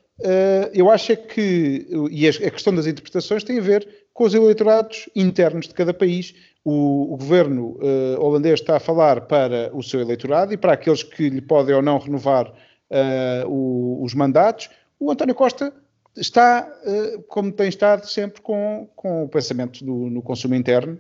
[0.73, 3.85] eu acho é que, e a questão das interpretações tem a ver
[4.19, 6.36] com os eleitorados internos de cada país.
[6.65, 11.03] O, o governo uh, holandês está a falar para o seu eleitorado e para aqueles
[11.03, 14.69] que lhe podem ou não renovar uh, o, os mandatos.
[14.99, 15.73] O António Costa
[16.17, 20.99] está, uh, como tem estado, sempre com, com o pensamento do, no consumo interno.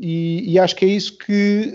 [0.00, 1.72] E, e, acho que é isso que,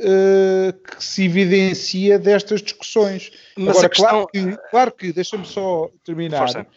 [0.97, 3.31] que se evidencia destas discussões.
[3.57, 4.09] Mas Agora, questão...
[4.09, 6.39] claro que, claro que deixa-me só terminar.
[6.39, 6.67] Força.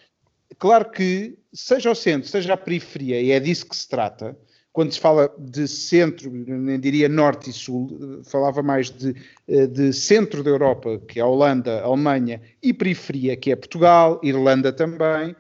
[0.59, 4.37] Claro que, seja o centro, seja a periferia, e é disso que se trata,
[4.73, 9.15] quando se fala de centro, nem diria norte e sul, falava mais de,
[9.47, 13.57] eh, de centro da Europa, que é a Holanda, a Alemanha, e periferia, que é
[13.57, 15.37] Portugal, Irlanda também,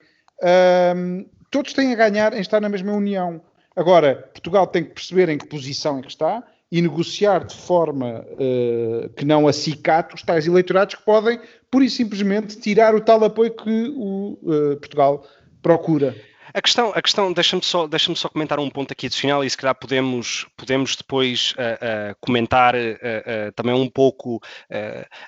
[0.94, 3.40] um, todos têm a ganhar em estar na mesma União.
[3.74, 8.24] Agora, Portugal tem que perceber em que posição é que está e negociar de forma
[8.32, 11.38] uh, que não acicate os tais eleitorados que podem
[11.70, 15.24] pura e simplesmente tirar o tal apoio que o uh, Portugal
[15.62, 16.14] procura.
[16.54, 19.56] A questão, a questão deixa-me só, deixa só comentar um ponto aqui adicional e se
[19.56, 24.38] calhar podemos, podemos depois uh, uh, comentar uh, também um pouco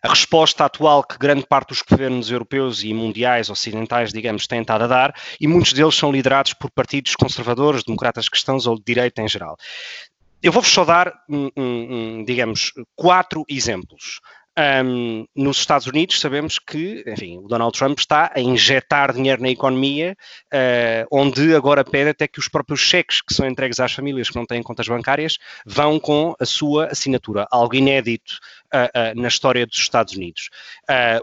[0.03, 4.85] a resposta atual que grande parte dos governos europeus e mundiais, ocidentais, digamos, têm estado
[4.85, 9.23] a dar e muitos deles são liderados por partidos conservadores, democratas cristãos ou de direita
[9.23, 9.57] em geral.
[10.43, 14.21] Eu vou-vos só dar, um, um, digamos, quatro exemplos.
[14.57, 19.49] Um, nos Estados Unidos sabemos que, enfim, o Donald Trump está a injetar dinheiro na
[19.49, 24.31] economia, uh, onde agora pede até que os próprios cheques que são entregues às famílias
[24.31, 28.39] que não têm contas bancárias vão com a sua assinatura, algo inédito
[28.73, 30.51] uh, uh, na história dos Estados Unidos,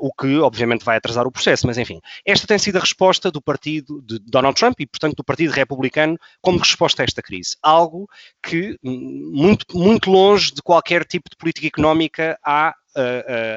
[0.01, 3.41] o que obviamente vai atrasar o processo, mas enfim, esta tem sido a resposta do
[3.41, 8.09] partido de Donald Trump e, portanto, do Partido Republicano como resposta a esta crise, algo
[8.43, 12.75] que hum, muito, muito longe de qualquer tipo de política económica há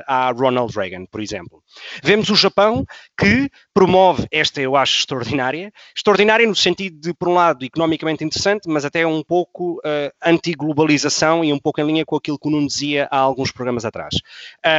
[0.07, 1.63] a Ronald Reagan, por exemplo.
[2.03, 2.85] Vemos o Japão
[3.19, 8.69] que promove esta, eu acho, extraordinária, extraordinária no sentido de, por um lado, economicamente interessante,
[8.69, 12.51] mas até um pouco uh, anti-globalização e um pouco em linha com aquilo que o
[12.51, 14.15] Nuno dizia há alguns programas atrás.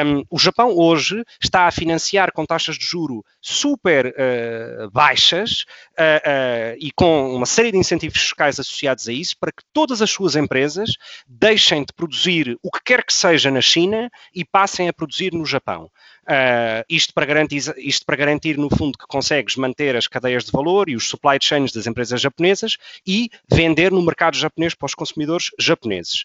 [0.06, 5.66] Um, o Japão hoje está a financiar com taxas de juro super uh, baixas
[6.00, 10.10] uh, e com uma série de incentivos fiscais associados a isso para que todas as
[10.10, 10.92] suas empresas
[11.28, 15.46] deixem de produzir o que quer que seja na China e passem a produzir no
[15.46, 15.90] Japão.
[16.24, 20.52] Uh, isto, para garantir, isto para garantir, no fundo, que consegues manter as cadeias de
[20.52, 24.96] valor e os supply chains das empresas japonesas e vender no mercado japonês para os
[24.96, 26.24] consumidores japoneses.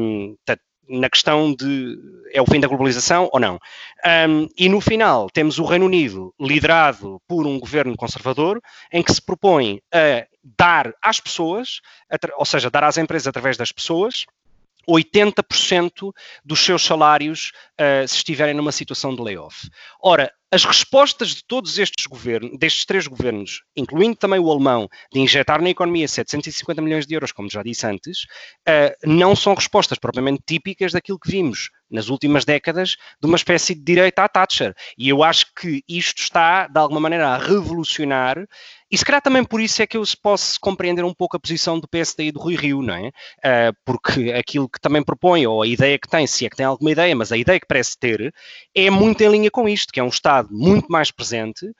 [0.00, 0.36] Um,
[0.88, 1.98] na questão de
[2.32, 3.58] é o fim da globalização ou não.
[4.28, 8.60] Um, e no final temos o Reino Unido liderado por um governo conservador
[8.92, 10.26] em que se propõe a
[10.58, 11.80] dar às pessoas,
[12.36, 14.26] ou seja, dar às empresas através das pessoas,
[14.88, 16.12] 80%
[16.44, 19.68] dos seus salários uh, se estiverem numa situação de layoff.
[20.02, 25.18] Ora, as respostas de todos estes governos, destes três governos, incluindo também o alemão, de
[25.18, 28.24] injetar na economia 750 milhões de euros, como já disse antes,
[28.68, 33.74] uh, não são respostas propriamente típicas daquilo que vimos nas últimas décadas de uma espécie
[33.74, 34.74] de direita à Thatcher.
[34.98, 38.46] E eu acho que isto está, de alguma maneira, a revolucionar
[38.92, 41.80] e se calhar também por isso é que eu posso compreender um pouco a posição
[41.80, 43.08] do PSD e do Rui Rio, não é?
[43.08, 46.66] Uh, porque aquilo que também propõe, ou a ideia que tem, se é que tem
[46.66, 48.34] alguma ideia, mas a ideia que parece ter,
[48.74, 51.72] é muito em linha com isto, que é um Estado muito mais presente uh,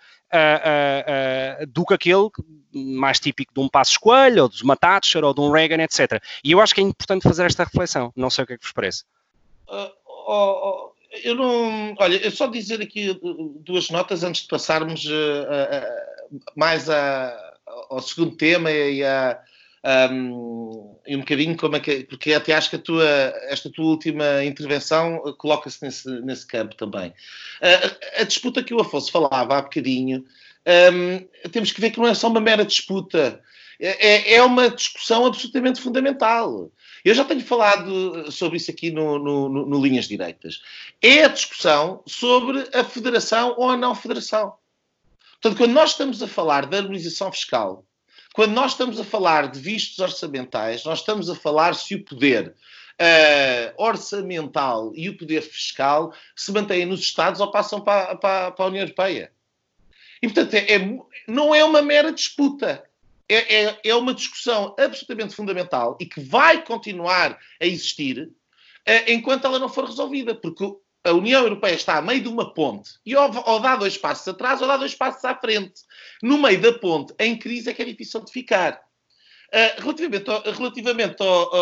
[1.63, 2.31] uh, do que aquele
[2.73, 6.19] mais típico de um Passo Escolha, ou de uma Thatcher, ou de um Reagan, etc.
[6.43, 8.11] E eu acho que é importante fazer esta reflexão.
[8.17, 9.05] Não sei o que é que vos parece.
[9.69, 11.95] Oh, oh, eu não.
[11.99, 13.21] Olha, eu só dizer aqui
[13.61, 15.07] duas notas antes de passarmos
[16.57, 17.37] mais a,
[17.91, 19.41] ao segundo tema e a.
[19.85, 23.05] Um, e um bocadinho como é que porque até acho que tua,
[23.49, 27.13] esta tua última intervenção coloca-se nesse, nesse campo também.
[27.61, 30.25] A, a, disputa que o Afonso falava há bocadinho,
[30.95, 33.43] um, temos que ver que não é só uma mera disputa,
[33.81, 36.71] é, é, é uma discussão absolutamente fundamental.
[37.05, 40.63] Eu já tenho falado sobre isso aqui no, no, no Linhas Direitas.
[41.03, 44.55] É a discussão sobre a federação ou a não federação.
[45.43, 47.85] Portanto, quando nós estamos a falar da harmonização fiscal,
[48.33, 52.55] quando nós estamos a falar de vistos orçamentais, nós estamos a falar se o poder
[52.93, 58.65] uh, orçamental e o poder fiscal se mantêm nos Estados ou passam para, para, para
[58.65, 59.33] a União Europeia.
[60.23, 62.85] E, portanto, é, é, não é uma mera disputa.
[63.29, 69.47] É, é, é, uma discussão absolutamente fundamental e que vai continuar a existir uh, enquanto
[69.47, 70.35] ela não for resolvida.
[70.35, 70.65] Porque
[71.05, 74.29] a União Europeia está a meio de uma ponte e ou, ou, dá dois passos
[74.29, 75.83] atrás ou dá dois passos à frente.
[76.23, 78.81] No meio da ponte, em crise, é que é difícil de ficar.
[79.53, 81.55] Uh, relativamente ao, relativamente ao,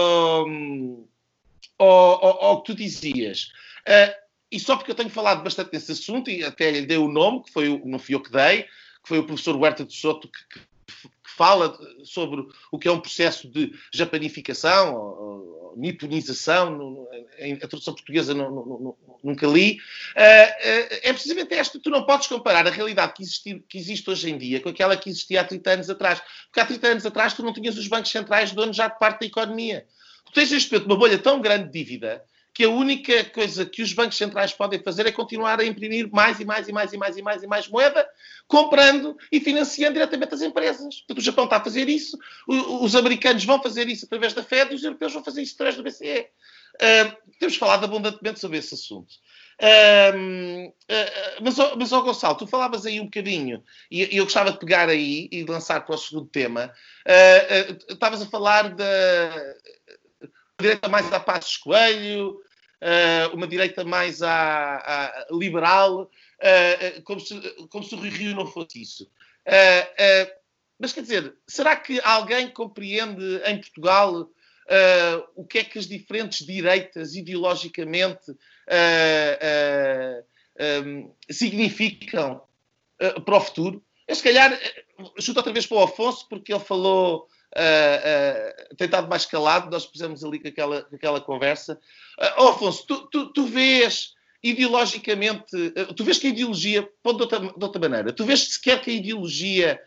[1.78, 3.50] ao, ao, que tu dizias,
[3.88, 4.14] uh,
[4.52, 7.42] e só porque eu tenho falado bastante nesse assunto, e até lhe dei o nome,
[7.42, 10.60] que foi não fui eu que dei, que foi o professor Huerta de Soto que,
[10.60, 11.08] que
[11.40, 11.74] fala
[12.04, 17.08] sobre o que é um processo de japanificação, ou, ou niponização,
[17.62, 19.78] a tradução portuguesa não, não, nunca li,
[20.16, 21.80] uh, uh, é precisamente esta.
[21.80, 24.94] Tu não podes comparar a realidade que, existi, que existe hoje em dia com aquela
[24.98, 26.20] que existia há 30 anos atrás.
[26.44, 29.20] Porque há 30 anos atrás tu não tinhas os bancos centrais donos já de parte
[29.20, 29.86] da economia.
[30.26, 32.22] Tu tens neste momento uma bolha tão grande de dívida
[32.60, 36.40] que a única coisa que os bancos centrais podem fazer é continuar a imprimir mais
[36.40, 38.06] e mais e mais e mais e mais e mais moeda,
[38.46, 40.96] comprando e financiando diretamente as empresas.
[40.98, 44.72] Portanto, o Japão está a fazer isso, os americanos vão fazer isso através da Fed
[44.72, 46.26] e os europeus vão fazer isso através do BCE.
[46.74, 49.08] Uh, temos falado abundantemente sobre esse assunto.
[49.58, 54.52] Uh, uh, mas, mas oh, Gonçalo, tu falavas aí um bocadinho, e, e, eu gostava
[54.52, 56.70] de pegar aí e lançar para o segundo tema.
[57.88, 59.54] Estavas a falar da
[60.60, 62.38] direita mais a Passos Coelho,
[63.32, 66.10] uma direita mais à, à liberal,
[67.04, 67.38] como, se,
[67.68, 69.10] como se o Rio não fosse isso.
[70.78, 74.30] mas quer dizer, será que alguém compreende em Portugal
[74.70, 78.36] uh, o que é que as diferentes direitas ideologicamente uh,
[79.42, 80.24] uh,
[80.86, 82.42] um, significam
[83.24, 83.82] para o futuro.
[84.06, 84.58] Eu, se calhar,
[85.18, 87.26] chuto outra vez para o Afonso, porque ele falou.
[87.56, 91.80] Uh, uh, tem estado mais calado, nós pusemos ali com aquela, com aquela conversa.
[92.38, 97.22] Uh, Afonso, tu, tu, tu vês ideologicamente, uh, tu vês que a ideologia, pode de
[97.24, 99.80] outra, de outra maneira, tu vês sequer que a ideologia,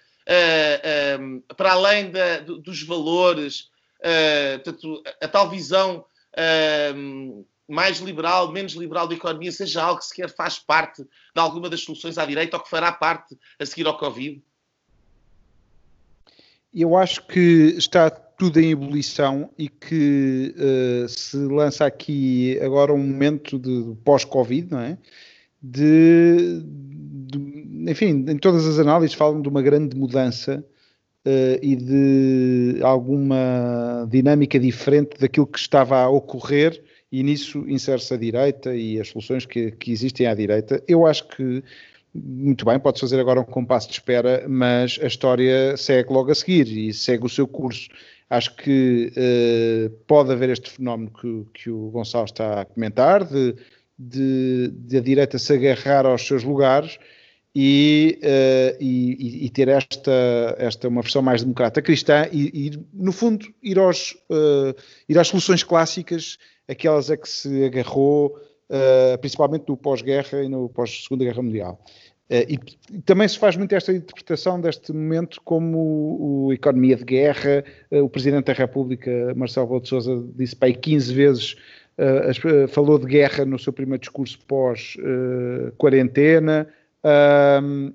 [1.19, 3.69] um, para além da, dos valores,
[4.63, 6.05] portanto, a, a, tal visão
[7.67, 11.81] mais liberal, menos liberal da economia, seja algo que sequer faz parte de alguma das
[11.81, 14.43] soluções à direita ou que fará parte a seguir ao Covid?
[16.73, 22.97] Eu acho que está tudo em ebulição e que uh, se lança aqui agora um
[22.97, 24.97] momento de pós-Covid, não é?
[25.61, 30.65] De, de, enfim, em todas as análises falam de uma grande mudança
[31.25, 38.17] uh, e de alguma dinâmica diferente daquilo que estava a ocorrer, e nisso insere-se a
[38.17, 40.83] direita e as soluções que, que existem à direita.
[40.87, 41.63] Eu acho que
[42.13, 46.35] muito bem, pode fazer agora um compasso de espera, mas a história segue logo a
[46.35, 47.89] seguir e segue o seu curso.
[48.29, 53.55] Acho que uh, pode haver este fenómeno que, que, o Gonçalo está a comentar, de,
[53.97, 56.97] de, de, a direita se agarrar aos seus lugares
[57.55, 63.11] e, uh, e, e, ter esta, esta uma versão mais democrata cristã e, e no
[63.11, 64.75] fundo ir, aos, uh,
[65.07, 68.35] ir às soluções clássicas, aquelas a que se agarrou
[68.73, 71.79] uh, principalmente no pós-guerra e no pós-segunda guerra mundial.
[72.29, 72.59] E,
[72.91, 77.63] e, também se faz muito esta interpretação deste momento como o, o economia de guerra.
[77.91, 79.89] o Presidente da República, Marcelo Rebelo de
[80.37, 81.55] disse para aí 15 vezes,
[82.69, 86.67] falou de guerra no seu primeiro discurso pós-quarentena.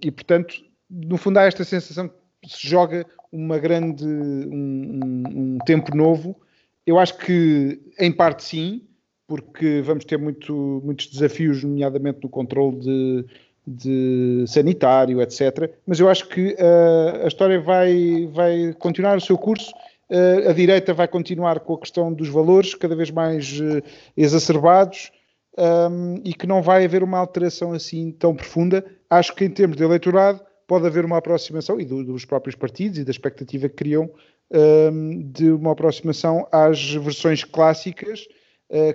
[0.02, 0.54] E portanto,
[0.88, 2.08] no fundo, há esta sensação
[2.42, 6.40] que se joga uma grande, um, um, um, tempo novo.
[6.86, 8.87] Eu acho que, em parte, sim,
[9.28, 13.26] porque vamos ter muito, muitos desafios, nomeadamente no controle de,
[13.66, 15.70] de sanitário, etc.
[15.86, 19.70] Mas eu acho que uh, a história vai, vai continuar o seu curso.
[20.10, 23.82] Uh, a direita vai continuar com a questão dos valores cada vez mais uh,
[24.16, 25.12] exacerbados
[25.58, 28.82] um, e que não vai haver uma alteração assim tão profunda.
[29.10, 32.98] Acho que em termos de eleitorado pode haver uma aproximação, e do, dos próprios partidos
[32.98, 34.10] e da expectativa que criam,
[34.50, 38.26] um, de uma aproximação às versões clássicas,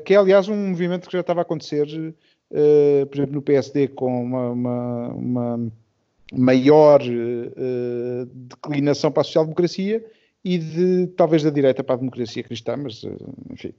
[0.05, 3.88] que é aliás um movimento que já estava a acontecer, uh, por exemplo, no PSD,
[3.89, 5.71] com uma, uma, uma
[6.32, 10.05] maior uh, declinação para a social-democracia
[10.43, 13.03] e de talvez da direita para a democracia cristã, mas
[13.49, 13.74] enfim,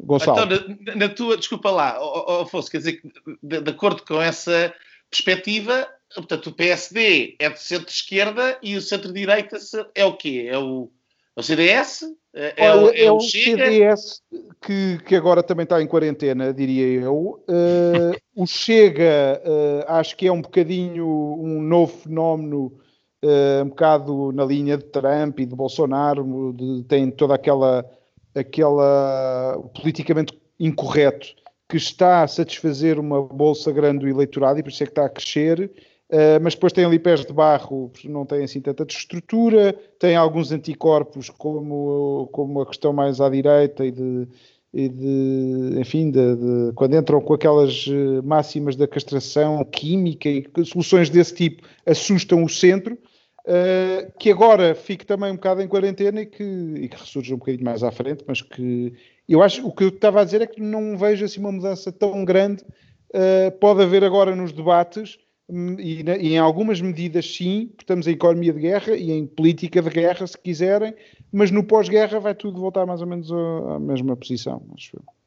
[0.00, 0.52] Gonçalo.
[0.52, 1.98] Então, na, na tua, desculpa lá,
[2.42, 3.12] Afonso, quer dizer que
[3.42, 4.74] de, de, acordo com essa
[5.10, 9.58] perspectiva, portanto, o PSD é de centro-esquerda e o centro-direita
[9.94, 10.48] é o quê?
[10.50, 10.90] É o,
[11.36, 12.04] é o CDS?
[12.34, 14.22] É, é, é, o, CDS
[14.62, 17.44] que, que agora também está em quarentena, diria eu.
[17.46, 22.72] Uh, o Chega, uh, acho que é um bocadinho um novo fenómeno,
[23.22, 27.84] uh, um bocado na linha de Trump e de Bolsonaro, de, tem toda aquela,
[28.34, 31.34] aquela politicamente incorreto
[31.68, 35.04] que está a satisfazer uma bolsa grande do eleitorado e por isso é que está
[35.04, 35.70] a crescer
[36.12, 40.52] Uh, mas depois tem ali pés de barro, não tem assim tanta estrutura, tem alguns
[40.52, 44.28] anticorpos como, como a questão mais à direita e de,
[44.74, 50.46] e de enfim, de, de, quando entram com aquelas eh, máximas da castração química e
[50.66, 52.92] soluções desse tipo assustam o centro,
[53.46, 57.38] uh, que agora fique também um bocado em quarentena e que, e que ressurja um
[57.38, 58.92] bocadinho mais à frente, mas que
[59.26, 61.90] eu acho, o que eu estava a dizer é que não vejo assim uma mudança
[61.90, 62.62] tão grande,
[63.14, 65.18] uh, pode haver agora nos debates,
[65.50, 69.90] e, e, em algumas medidas sim, estamos em economia de guerra e em política de
[69.90, 70.94] guerra, se quiserem,
[71.32, 75.21] mas no pós-guerra vai tudo voltar mais ou menos à mesma posição, acho eu.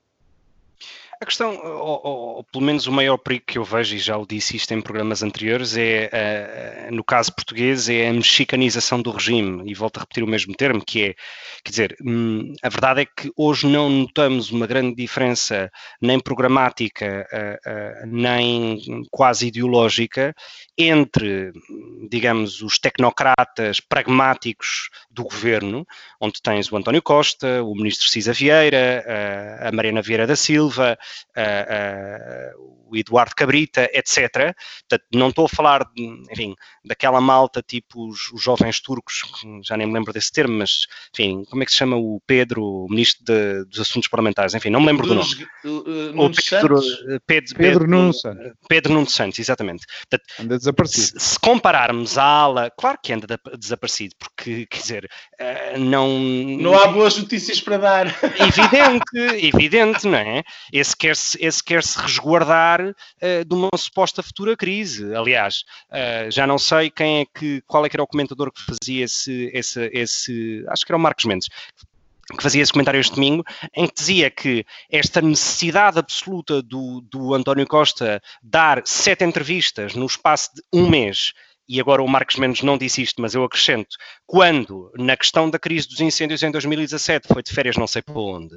[1.22, 4.26] A questão, ou, ou, pelo menos o maior perigo que eu vejo, e já o
[4.26, 9.64] disse isto em programas anteriores, é, uh, no caso português, é a mexicanização do regime,
[9.66, 11.16] e volto a repetir o mesmo termo, que é,
[11.64, 17.26] quer dizer, hum, a verdade é que hoje não notamos uma grande diferença nem programática,
[17.32, 18.78] uh, uh, nem
[19.10, 20.36] quase ideológica,
[20.78, 21.54] entre,
[22.10, 25.88] digamos, os tecnocratas pragmáticos do governo,
[26.20, 29.06] onde tens o António Costa, o ministro Cisa Vieira,
[29.62, 30.98] a Mariana Vieira da Silva,
[31.36, 32.50] uh,
[32.96, 34.56] o Eduardo Cabrita, etc.
[34.88, 35.86] Portanto, não estou a falar,
[36.32, 39.22] enfim, daquela malta tipo os, os, jovens turcos,
[39.64, 42.64] já nem me lembro desse termo, mas, enfim, como é que se chama o Pedro,
[42.64, 44.54] o ministro de, dos Assuntos Parlamentares?
[44.54, 45.48] Enfim, não me lembro do nome.
[45.64, 48.52] Uh, o Pedro, Pedro, Pedro, Pedro Nuno Santos.
[48.68, 49.86] Pedro Nuno Santos, exatamente.
[50.10, 51.20] Portanto, anda desaparecido.
[51.20, 56.20] Se, se, compararmos a ala, claro que anda desaparecido, porque, quer dizer, uh, não...
[56.20, 58.08] Não há boas notícias para dar.
[58.40, 60.44] Evidente, evidente, não é?
[60.72, 65.14] Esse quer-se quer -se resguardar de uma suposta futura crise.
[65.16, 68.62] Aliás, uh, já não sei quem é que, qual é que era o comentador que
[68.62, 71.48] fazia esse, esse, esse acho que era o Marcos Mendes,
[72.36, 73.44] que fazia esse comentário este domingo,
[73.76, 80.06] em que dizia que esta necessidade absoluta do, do António Costa dar sete entrevistas no
[80.06, 81.34] espaço de um mês
[81.68, 85.58] e agora o Marcos Mendes não disse isto, mas eu acrescento, quando na questão da
[85.58, 88.56] crise dos incêndios em 2017 foi de férias não sei para onde,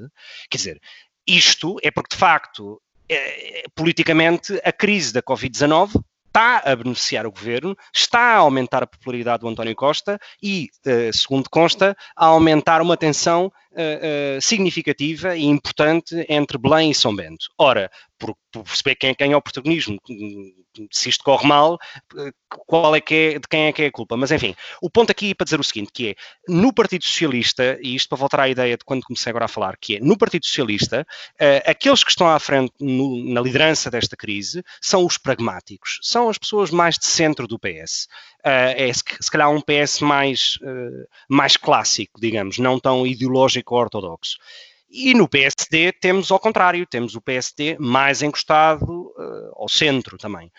[0.51, 0.81] quer dizer,
[1.27, 2.88] isto é porque de facto eh,
[3.75, 9.41] politicamente, a crise da Covid-19 está a beneficiar o governo, está a aumentar a popularidade
[9.41, 16.25] do António Costa e, eh, segundo consta, a aumentar uma tensão uh, significativa e importante
[16.29, 17.47] entre Belém e São Bento.
[17.59, 19.99] Ora, por, por perceber quem, quem, é o protagonismo,
[20.91, 21.79] se isto corre mal,
[22.49, 24.17] qual é que é, de quem é que é a culpa.
[24.17, 26.15] Mas enfim, o ponto aqui é para dizer o seguinte, que é,
[26.49, 29.77] no Partido Socialista, e isto para voltar à ideia de quando comecei agora a falar,
[29.77, 34.17] que é, no Partido Socialista, uh, aqueles que estão à frente no, na liderança desta
[34.17, 38.09] crise são os pragmáticos, são as pessoas mais de centro do PS.
[38.41, 43.75] Uh, é se, se, calhar um PS mais, uh, mais clássico, digamos, não tão ideológico
[43.75, 44.39] ou ortodoxo.
[44.91, 50.51] E no PSD temos ao contrário, temos o PSD mais encostado uh, ao centro também.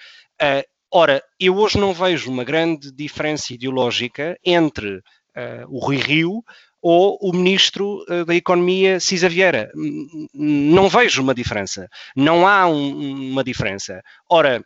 [0.42, 6.44] Uh, ora, eu hoje não vejo uma grande diferença ideológica entre uh, o Rui Rio
[6.82, 9.70] ou o Ministro da Economia, Cisa Vieira.
[10.34, 11.90] Não vejo uma diferença.
[12.16, 14.02] Não há um, uma diferença.
[14.30, 14.64] Ora...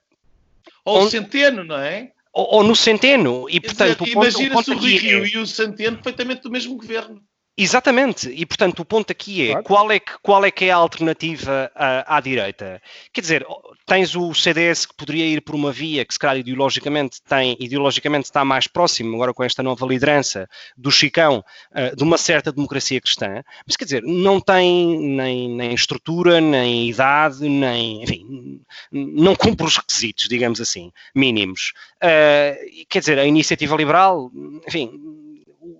[0.85, 2.11] Ou o Centeno, não é?
[2.31, 3.49] Ou, ou, no Centeno.
[3.49, 5.27] E, portanto, Imagina-se o, o Rui Rio é...
[5.27, 7.19] e o Centeno perfeitamente do mesmo governo.
[7.55, 9.63] Exatamente, e portanto o ponto aqui é, claro.
[9.63, 12.81] qual, é que, qual é que é a alternativa à, à, direita?
[13.13, 13.45] Quer dizer,
[13.85, 18.25] tens o CDS que poderia ir por uma via que se calhar ideologicamente tem, ideologicamente
[18.25, 22.99] está mais próximo, agora com esta nova liderança do Chicão, uh, de uma certa democracia
[22.99, 29.67] cristã, mas quer dizer, não tem nem, nem estrutura, nem idade, nem, enfim, não cumpre
[29.67, 31.71] os requisitos, digamos assim, mínimos.
[31.97, 34.31] Uh, quer dizer, a iniciativa liberal,
[34.67, 35.21] enfim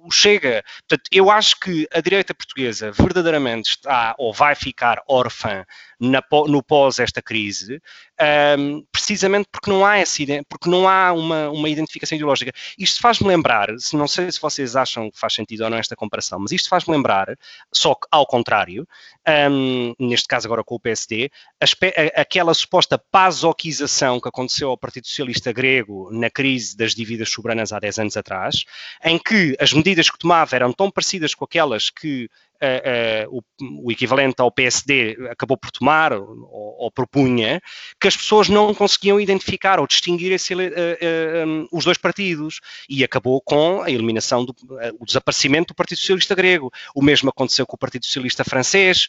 [0.04, 0.64] o Chega.
[0.88, 5.66] Portanto, eu acho que a direita portuguesa verdadeiramente está ou vai ficar órfã
[6.00, 7.82] na, no pós esta crise,
[8.58, 10.14] um, precisamente porque não há essa
[10.48, 12.52] porque não há uma, uma identificação ideológica.
[12.78, 16.40] Isto faz-me lembrar, não sei se vocês acham que faz sentido ou não esta comparação,
[16.40, 17.36] mas isto faz-me lembrar,
[17.74, 18.88] só que ao contrário,
[19.50, 25.08] um, neste caso agora com o PSD, a, aquela suposta pasoquização que aconteceu ao Partido
[25.08, 28.64] Socialista grego na crise das dívidas soberanas há 10 anos atrás,
[29.04, 32.30] em que as medidas que tomava eram tão parecidas com aquelas que
[33.30, 33.42] o,
[33.86, 37.62] o, equivalente ao PSD acabou por tomar ou, ou, propunha,
[38.00, 42.60] que as pessoas não conseguiam identificar ou distinguir esse, um, os dois partidos
[42.90, 44.56] e acabou com a eliminação, do,
[45.00, 46.72] o desaparecimento do Partido Socialista grego.
[46.96, 49.08] O mesmo aconteceu com o Partido Socialista francês,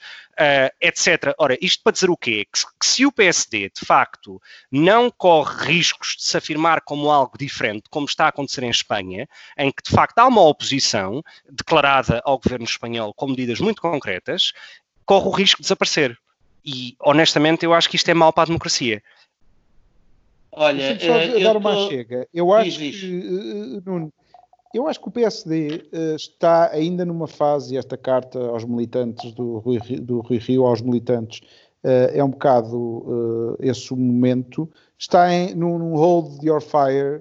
[0.80, 1.34] etc.
[1.38, 2.46] Ora, isto para dizer o quê?
[2.52, 4.40] Que, que se o PSD, de facto,
[4.70, 9.28] não corre riscos de se afirmar como algo diferente, como está a acontecer em Espanha,
[9.56, 14.52] em que de facto há uma oposição declarada ao governo espanhol com medidas muito concretas,
[15.04, 16.18] corre o risco de desaparecer.
[16.64, 19.02] E honestamente eu acho que isto é mau para a democracia.
[20.50, 21.88] Olha, só uh, dar uma tô...
[21.88, 22.28] chega.
[22.32, 24.12] Eu acho diz, que uh,
[24.72, 29.58] eu acho que o PSD uh, está ainda numa fase, esta carta aos militantes do
[29.58, 31.40] Rui, do Rui Rio, aos militantes,
[31.86, 34.66] é um bocado esse o momento,
[34.98, 37.20] está em, num, num hold your fire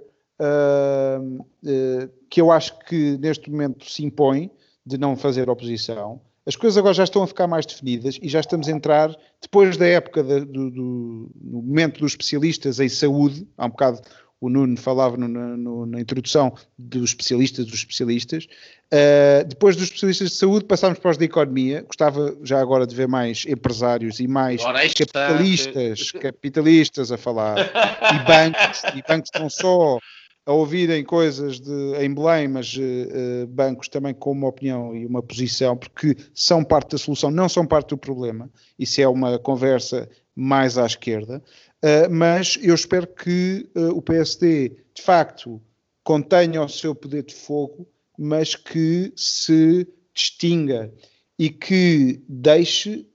[2.30, 4.50] que eu acho que neste momento se impõe
[4.86, 6.22] de não fazer oposição.
[6.46, 9.78] As coisas agora já estão a ficar mais definidas e já estamos a entrar, depois
[9.78, 14.02] da época do, do, do momento dos especialistas em saúde, há um bocado
[14.44, 18.46] o Nuno falava no, no, na introdução dos especialistas dos especialistas.
[18.94, 21.82] Uh, depois dos especialistas de saúde, passámos para os de economia.
[21.84, 27.58] Gostava já agora de ver mais empresários e mais capitalistas, capitalistas a falar.
[27.58, 29.98] e bancos, e bancos não só
[30.46, 35.24] a ouvirem coisas de, em Belém, mas uh, bancos também com uma opinião e uma
[35.24, 38.50] posição, porque são parte da solução, não são parte do problema.
[38.78, 41.42] Isso é uma conversa mais à esquerda.
[41.82, 45.62] Uh, mas eu espero que uh, o PSD, de facto,
[46.04, 47.88] contenha o seu poder de fogo,
[48.18, 50.94] mas que se distinga
[51.40, 53.08] e que deixe,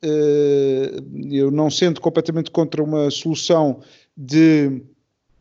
[1.31, 3.81] eu não sendo completamente contra uma solução
[4.17, 4.83] de,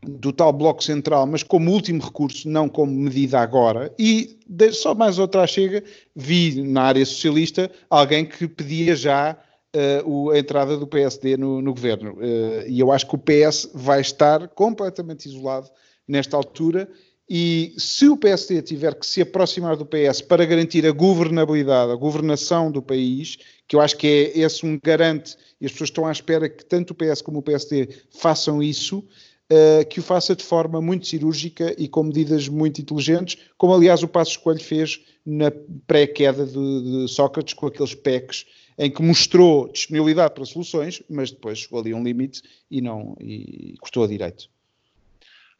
[0.02, 4.38] do tal Bloco Central, mas como último recurso, não como medida agora, e
[4.72, 5.82] só mais outra chega,
[6.14, 9.36] vi na área socialista alguém que pedia já
[9.74, 12.12] uh, a entrada do PSD no, no governo.
[12.14, 15.68] Uh, e eu acho que o PS vai estar completamente isolado
[16.06, 16.88] nesta altura.
[17.30, 21.96] E se o PSD tiver que se aproximar do PS para garantir a governabilidade, a
[21.96, 23.36] governação do país,
[23.66, 26.64] que eu acho que é esse um garante, e as pessoas estão à espera que
[26.64, 29.04] tanto o PS como o PSD façam isso,
[29.50, 34.02] uh, que o faça de forma muito cirúrgica e com medidas muito inteligentes, como aliás
[34.02, 35.50] o Passo Escolho fez na
[35.86, 36.52] pré-queda de,
[37.02, 38.46] de Sócrates com aqueles PECs
[38.78, 43.74] em que mostrou disponibilidade para soluções, mas depois chegou ali um limite e não e
[43.80, 44.48] custou a direito.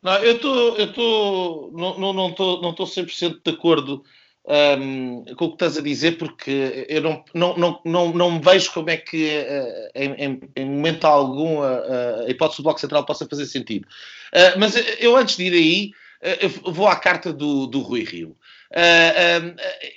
[0.00, 4.04] Não, eu estou, eu estou, não, não, não estou, não estou 100% de acordo
[4.48, 8.72] um, com o que estás a dizer, porque eu não, não, não, não, não vejo
[8.72, 13.26] como é que uh, em, em, momento algum a, a, hipótese do Bloco Central possa
[13.26, 13.86] fazer sentido.
[14.32, 18.36] Uh, mas eu, antes de ir aí, uh, vou à carta do, do Rui Rio.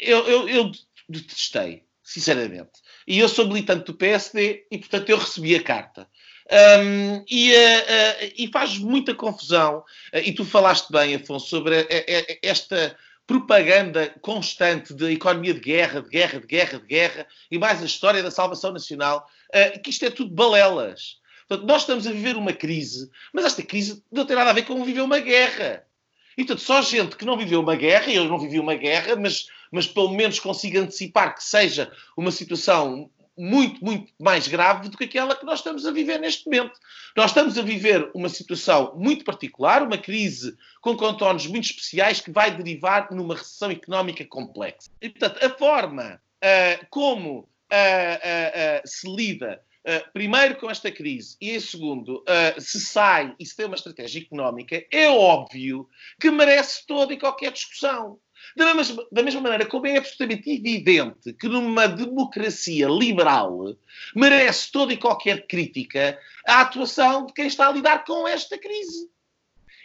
[0.02, 0.72] eu, eu, eu
[1.08, 6.08] detestei, sinceramente e eu sou militante do PSD e, portanto, eu recebi a carta.
[6.52, 9.80] Um, e, uh, uh, e, faz muita confusão,
[10.14, 11.88] uh, e tu falaste bem, Afonso, sobre
[12.41, 12.95] esta
[13.28, 17.86] propaganda constante de economia de guerra, de guerra, de guerra, de guerra, e mais a
[17.86, 19.26] história da salvação nacional,
[19.84, 21.17] que isto é tudo balelas.
[21.47, 24.63] Portanto, nós estamos a viver uma crise, mas esta crise não tem nada a ver
[24.63, 25.86] com viver uma guerra.
[26.38, 29.15] E, portanto, só gente que não viveu uma guerra, e eu não vivi uma guerra,
[29.15, 34.97] mas mas pelo menos consiga antecipar que seja uma situação muito, muito mais grave do
[34.97, 36.77] que aquela que nós estamos a viver neste momento.
[37.15, 42.32] Nós estamos a viver uma situação muito particular, uma crise com contornos muito especiais que
[42.32, 44.89] vai derivar numa recessão económica complexa.
[45.01, 49.61] E, portanto, a forma uh, como uh, uh, se lida
[50.13, 52.23] primeiro com esta crise e, em segundo,
[52.59, 57.51] se sai e se tem uma estratégia económica, é óbvio que merece toda e qualquer
[57.51, 58.19] discussão.
[58.56, 63.76] Da mesma, da mesma maneira como é absolutamente evidente que numa democracia liberal
[64.16, 69.10] merece toda e qualquer crítica a atuação de quem está a lidar com esta crise.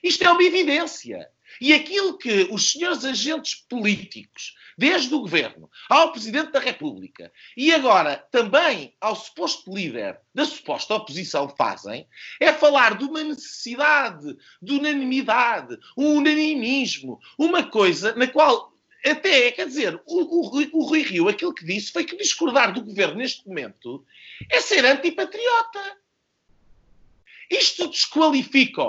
[0.02, 1.28] Isto é uma evidência.
[1.60, 7.72] E aquilo que os senhores agentes políticos, desde o governo ao Presidente da República e
[7.72, 12.06] agora também ao suposto líder da suposta oposição fazem,
[12.40, 19.66] é falar de uma necessidade de unanimidade, um unanimismo, uma coisa na qual até, quer
[19.66, 23.46] dizer, o, o, o Rui Rio, aquilo que disse foi que discordar do governo neste
[23.46, 24.04] momento
[24.50, 25.96] é ser antipatriota.
[27.48, 28.82] Isto desqualifica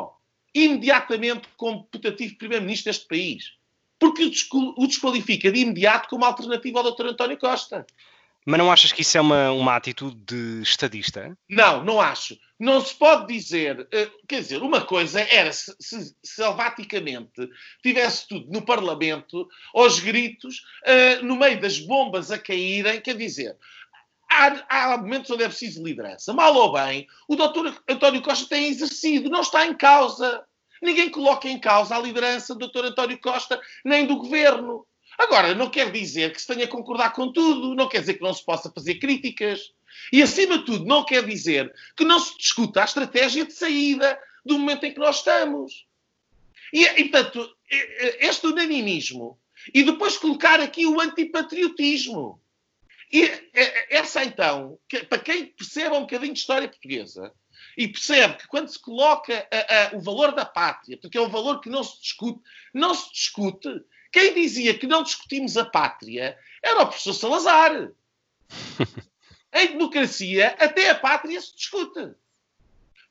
[0.66, 3.54] imediatamente como putativo primeiro-ministro deste país.
[4.00, 7.08] Porque o desqualifica de imediato como alternativa ao Dr.
[7.08, 7.86] António Costa.
[8.46, 11.38] Mas não achas que isso é uma, uma atitude de estadista?
[11.50, 12.38] Não, não acho.
[12.58, 17.50] Não se pode dizer, uh, quer dizer, uma coisa era se, se selvaticamente
[17.84, 23.58] tivesse tudo no Parlamento, aos gritos, uh, no meio das bombas a caírem, quer dizer,
[24.32, 26.34] há, há momentos onde é preciso liderança.
[26.34, 30.44] Mal ou bem, o doutor António Costa tem exercido, não está em causa.
[30.82, 34.86] Ninguém coloca em causa a liderança do doutor António Costa, nem do governo.
[35.18, 38.24] Agora, não quer dizer que se tenha a concordar com tudo, não quer dizer que
[38.24, 39.74] não se possa fazer críticas.
[40.12, 44.20] E, acima de tudo, não quer dizer que não se discuta a estratégia de saída
[44.46, 45.86] do momento em que nós estamos.
[46.72, 47.50] E, e portanto,
[48.20, 49.40] este unanimismo
[49.74, 52.40] e depois colocar aqui o antipatriotismo.
[53.12, 53.24] E
[53.90, 57.34] essa, então, que, para quem perceba um bocadinho de história portuguesa
[57.78, 61.30] e percebe que quando se coloca a, a, o valor da pátria, porque é um
[61.30, 62.42] valor que não se discute,
[62.74, 63.70] não se discute
[64.12, 67.92] quem dizia que não discutimos a pátria era o professor Salazar.
[69.54, 72.14] em democracia, até a pátria se discute.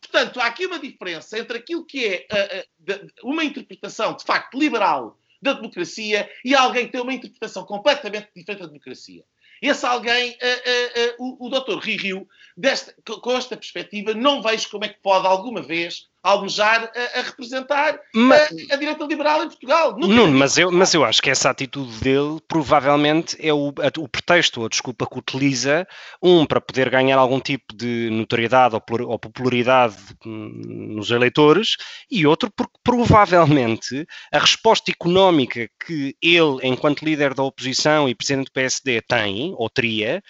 [0.01, 4.59] Portanto, há aqui uma diferença entre aquilo que é uh, uh, uma interpretação, de facto,
[4.59, 9.25] liberal da democracia e alguém que tem uma interpretação completamente diferente da democracia.
[9.61, 11.79] Esse alguém, uh, o, o Dr.
[11.79, 17.20] Rio, desta, com esta perspectiva, não vejo como é que pode alguma vez almejar a,
[17.20, 19.97] a representar mas, a, a, direita liberal em Portugal.
[19.97, 24.09] Nuno, mas eu, mas eu acho que essa atitude dele provavelmente é o, a, o
[24.09, 25.87] pretexto ou a desculpa que utiliza,
[26.20, 31.77] um, para poder ganhar algum tipo de notoriedade ou, ou popularidade nos eleitores,
[32.11, 38.47] e outro porque provavelmente a resposta económica que ele, enquanto líder da oposição e presidente
[38.47, 40.22] do PSD, tem, ou teria,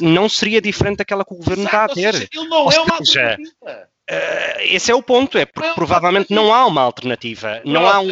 [0.00, 2.14] não seria diferente daquela que o governo Exato, está a ter.
[2.14, 3.93] Seja, ele não ou é uma seja, alternativa.
[4.10, 8.10] Uh, esse é o ponto, é porque provavelmente não há uma alternativa, não, há, um,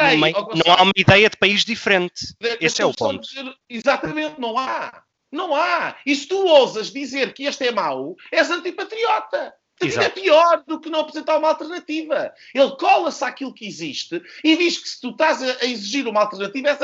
[0.00, 2.34] aí, uma, não há uma ideia de país diferente.
[2.58, 3.28] Esse é o ponto.
[3.28, 5.02] Dizer, exatamente, não há.
[5.30, 5.96] Não há.
[6.06, 9.52] E se tu ousas dizer que este é mau, és antipatriota.
[9.80, 10.06] Exato.
[10.06, 12.32] É pior do que não apresentar uma alternativa.
[12.54, 16.70] Ele cola-se àquilo que existe e diz que se tu estás a exigir uma alternativa,
[16.70, 16.78] és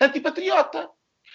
[0.00, 0.88] antipatriota.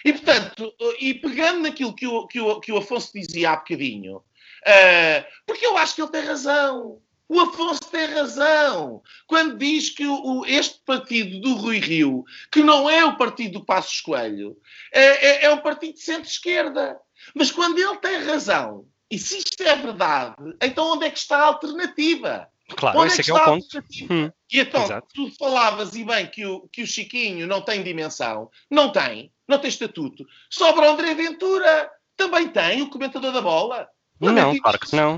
[0.04, 4.22] E, portanto, e pegando naquilo que o, que o, que o Afonso dizia há bocadinho,
[4.68, 7.02] Uh, porque eu acho que ele tem razão.
[7.28, 12.88] O Afonso tem razão quando diz que o, este partido do Rui Rio, que não
[12.90, 14.56] é o partido do Passos Coelho,
[14.94, 17.00] é, é, é um partido de centro-esquerda.
[17.34, 21.38] Mas quando ele tem razão, e se isto é verdade, então onde é que está
[21.40, 22.48] a alternativa?
[22.76, 23.84] Claro, onde é esse é, é, o ponto.
[24.10, 25.08] Hum, e então, exato.
[25.14, 28.50] tu falavas e bem que o, que o Chiquinho não tem dimensão.
[28.70, 30.26] Não tem, não tem estatuto.
[30.50, 31.92] Sobra o André Ventura.
[32.18, 33.88] Também tem, o comentador da bola.
[34.20, 35.18] Não, claro que não.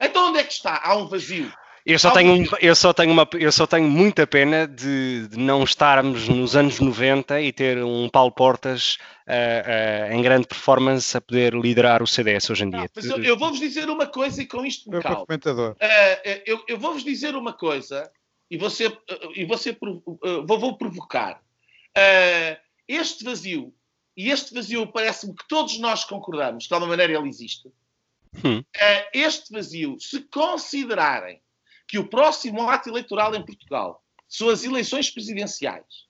[0.00, 0.80] Então onde é que está?
[0.82, 1.52] Há um vazio.
[1.84, 5.64] Eu só, tenho, eu, só tenho uma, eu só tenho muita pena de, de não
[5.64, 11.20] estarmos nos anos 90 e ter um Paulo Portas uh, uh, em grande performance a
[11.20, 12.88] poder liderar o CDS hoje em dia.
[13.02, 15.26] Não, eu, eu vou-vos dizer uma coisa e com isto me calmo.
[15.28, 15.74] Uh,
[16.46, 18.08] eu, eu vou-vos dizer uma coisa
[18.48, 18.96] e ser,
[19.34, 19.76] e ser,
[20.46, 21.40] vou, vou provocar.
[22.86, 23.74] este vazio,
[24.16, 27.68] e este vazio parece-me que todos nós concordamos, de alguma maneira ele existe,
[28.44, 28.64] Hum.
[29.12, 31.42] este vazio, se considerarem
[31.86, 36.08] que o próximo ato eleitoral em Portugal são as eleições presidenciais,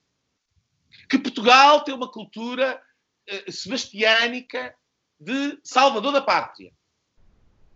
[1.10, 2.80] que Portugal tem uma cultura
[3.28, 4.74] uh, sebastiânica
[5.18, 6.72] de salvador da pátria,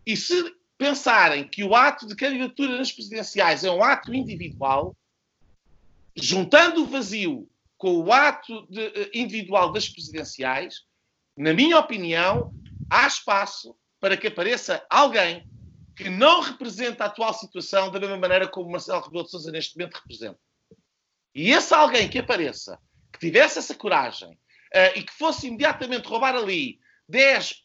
[0.07, 4.97] e se pensarem que o ato de candidatura nas presidenciais é um ato individual,
[6.15, 10.85] juntando o vazio com o ato de, uh, individual das presidenciais,
[11.37, 12.55] na minha opinião,
[12.89, 13.77] há espaço
[14.07, 15.45] para que apareça alguém
[15.97, 19.77] que não representa a atual situação da mesma maneira como Marcelo Rebelo de Sousa neste
[19.77, 20.39] momento representa.
[21.35, 22.79] E esse alguém que apareça,
[23.13, 26.79] que tivesse essa coragem uh, e que fosse imediatamente roubar ali
[27.11, 27.57] 10%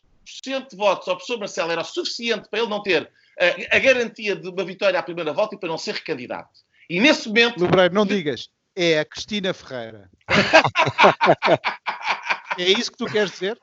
[0.71, 4.35] de votos ao professor Marcelo era o suficiente para ele não ter uh, a garantia
[4.35, 6.49] de uma vitória à primeira volta e para não ser recandidato.
[6.89, 7.61] E nesse momento.
[7.61, 8.49] Lebreiro, não digas.
[8.75, 10.09] É a Cristina Ferreira.
[12.57, 13.59] é isso que tu queres dizer?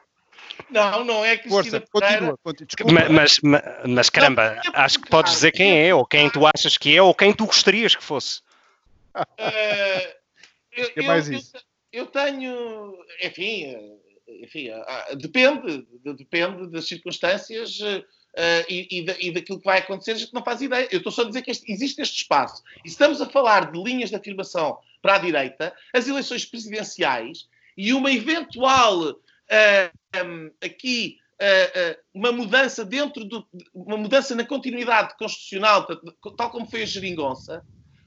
[0.70, 2.36] Não, não é Cristina Força, Pereira.
[2.42, 6.46] Continua, Mas, mas, mas caramba, não, acho que podes dizer quem é, ou quem tu
[6.46, 8.40] achas que é, ou quem tu gostarias que fosse.
[9.16, 10.18] Uh,
[10.72, 11.52] eu, é mais eu, isso.
[11.92, 13.76] Eu, eu tenho, enfim,
[14.42, 14.68] enfim
[15.16, 18.04] depende, depende das circunstâncias uh,
[18.68, 20.88] e, e, da, e, daquilo que vai acontecer, a gente não faz ideia.
[20.90, 22.62] Eu estou só a dizer que este, existe este espaço.
[22.84, 27.48] E se estamos a falar de linhas de afirmação para a direita, as eleições presidenciais
[27.76, 29.18] e uma eventual
[29.50, 35.86] uh, aqui uh, uh, uma mudança dentro do, uma mudança na continuidade constitucional,
[36.36, 37.62] tal como foi a geringonça,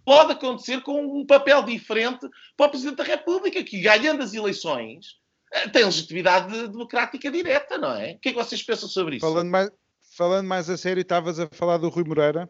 [0.05, 2.27] pode acontecer com um papel diferente
[2.57, 5.21] para o Presidente da República, que ganhando as eleições
[5.73, 8.13] tem legitimidade democrática direta, não é?
[8.13, 9.25] O que é que vocês pensam sobre isso?
[9.25, 9.69] Falando mais,
[10.17, 12.49] falando mais a sério, estavas a falar do Rui Moreira?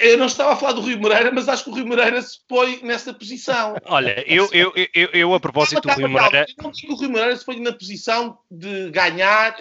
[0.00, 2.38] Eu não estava a falar do Rui Moreira, mas acho que o Rui Moreira se
[2.46, 3.74] põe nessa posição.
[3.86, 6.46] Olha, eu, eu, eu, eu a propósito do Rui Moreira.
[6.48, 9.56] Eu não digo que o Rui Moreira se põe na posição de ganhar.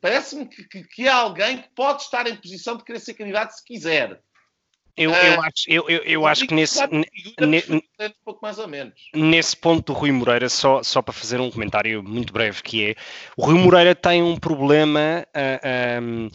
[0.00, 3.52] Parece-me que, que, que é alguém que pode estar em posição de querer ser candidato
[3.52, 4.20] se quiser.
[4.96, 6.78] Eu, eu, acho, eu, eu, eu acho que nesse,
[9.14, 12.94] nesse ponto do Rui Moreira, só, só para fazer um comentário muito breve, que é
[13.36, 16.28] o Rui Moreira tem um problema uh, ah, um,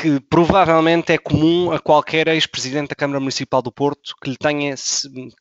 [0.00, 4.74] que provavelmente é comum a qualquer ex-presidente da Câmara Municipal do Porto que lhe tenha,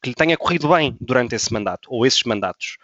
[0.02, 2.78] que lhe tenha corrido bem durante esse mandato, ou esses mandatos,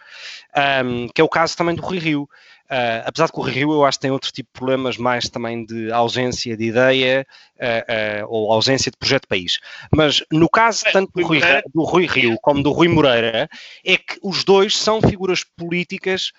[0.84, 2.28] um, que é o caso também do Rui Rio.
[2.64, 5.28] Uh, apesar de que o Rio eu acho que tem outro tipo de problemas mais
[5.28, 9.58] também de ausência de ideia uh, uh, ou ausência de projeto de país.
[9.94, 11.40] Mas no caso tanto do Rui,
[11.74, 13.48] do Rui, Rio como do Rui Moreira,
[13.84, 16.32] é que os dois são figuras políticas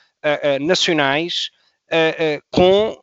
[0.59, 1.51] nacionais
[2.49, 2.97] com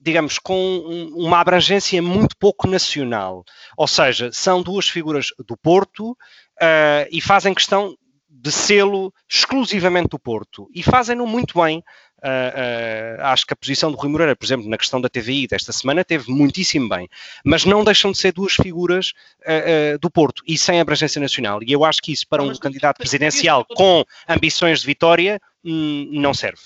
[0.00, 3.44] digamos, com uma abrangência muito pouco nacional.
[3.76, 7.96] Ou seja, são duas figuras do Porto uh, e fazem questão
[8.30, 10.68] de selo exclusivamente do Porto.
[10.74, 11.82] E fazem-no muito bem.
[12.18, 15.46] Uh, uh, acho que a posição do Rui Moreira, por exemplo, na questão da TVI
[15.46, 17.08] desta semana, teve muitíssimo bem.
[17.44, 19.12] Mas não deixam de ser duas figuras
[20.00, 21.60] do Porto e sem abrangência nacional.
[21.62, 26.34] E eu acho que isso, para um candidato presidencial com ambições de vitória, hum, não
[26.34, 26.60] serve.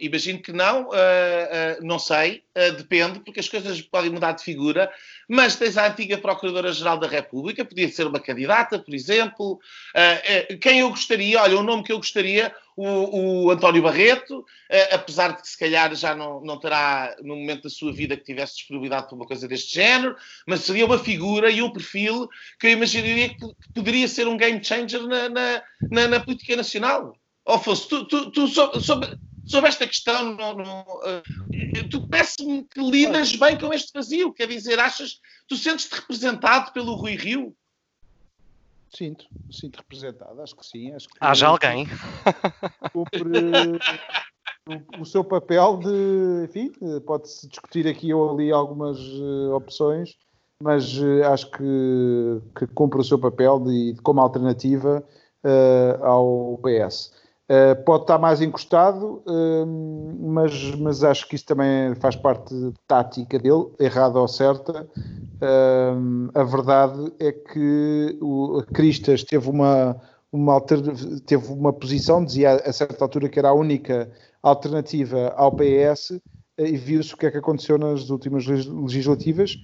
[0.00, 4.42] Imagino que não, uh, uh, não sei, uh, depende, porque as coisas podem mudar de
[4.42, 4.90] figura,
[5.28, 9.58] mas tens a antiga Procuradora-Geral da República, podia ser uma candidata, por exemplo.
[10.60, 14.44] quem eu gostaria, olha, o nome que eu gostaria, o, o António Barreto,
[14.92, 18.24] apesar de que se calhar já não, não terá, no momento da sua vida, que
[18.24, 20.16] tivesse disponibilidade para uma coisa deste género,
[20.46, 22.28] mas seria uma figura e um perfil
[22.58, 27.14] que eu imaginaria que, poderia ser um game changer na, na, na, na política nacional.
[27.48, 29.18] Afonso, tu, tu, tu sobre, sobre,
[29.56, 34.32] esta questão, não, não, uh, tu parece-me que lidas bem com este vazio.
[34.32, 37.54] Quer dizer, achas, tu sentes-te representado pelo Rui Rio?
[38.94, 40.92] Sinto, sinto representado, acho que sim.
[40.92, 41.86] Acho que Haja alguém.
[42.92, 43.22] Cumpre
[44.66, 46.72] o, o, seu papel de, enfim,
[47.06, 50.16] pode-se discutir aqui ou ali algumas uh, opções,
[50.62, 55.04] mas uh, acho que, que cumpre o seu papel de, como alternativa
[55.44, 57.12] uh, ao PS.
[57.50, 59.66] Uh, pode estar mais encostado, uh,
[60.20, 62.54] mas, mas acho que isso também faz parte
[62.86, 64.86] tática dele, errada ou certa.
[65.40, 69.96] Uh, a verdade é que o Cristas teve uma,
[70.30, 70.78] uma, alter,
[71.24, 74.10] teve uma posição, dizia a certa altura que era a única
[74.42, 76.20] alternativa ao PS,
[76.58, 79.56] e viu-se o que é que aconteceu nas últimas legislativas,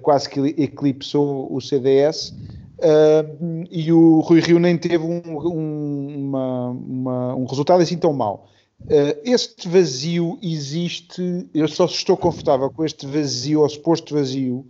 [0.00, 2.32] quase que eclipsou o CDS.
[2.80, 8.12] Uh, e o Rui Rio nem teve um, um, uma, uma, um resultado assim tão
[8.12, 8.48] mau.
[8.82, 14.66] Uh, este vazio existe, eu só estou confortável com este vazio, ou suposto vazio,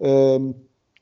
[0.00, 0.54] uh,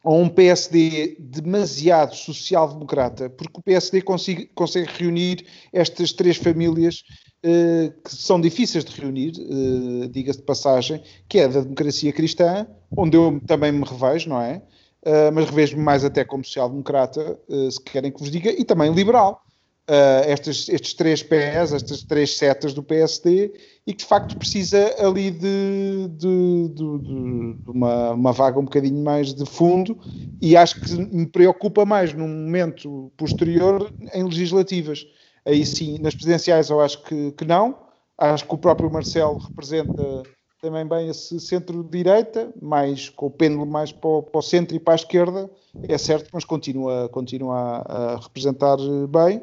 [0.04, 7.02] um PSD demasiado social-democrata, porque o PSD consegue, consegue reunir estas três famílias
[7.44, 12.66] uh, que são difíceis de reunir, uh, diga-se de passagem, que é da democracia cristã,
[12.96, 14.62] onde eu também me revejo, não é?
[15.06, 18.92] Uh, mas revejo-me mais até como social-democrata, uh, se querem que vos diga, e também
[18.92, 19.42] liberal.
[19.88, 23.52] Uh, estes, estes três pés, estas três setas do PSD,
[23.84, 29.02] e que de facto precisa ali de, de, de, de uma, uma, vaga um bocadinho
[29.02, 29.98] mais de fundo,
[30.40, 35.04] e acho que me preocupa mais num momento posterior em legislativas.
[35.44, 37.76] Aí sim, nas presidenciais eu acho que, que não,
[38.16, 40.22] acho que o próprio Marcelo representa
[40.60, 44.80] também bem esse centro-direita, mais com o pêndulo mais para o, para o, centro e
[44.80, 45.50] para a esquerda,
[45.88, 48.76] é certo, mas continua, continua a, a, representar
[49.08, 49.42] bem.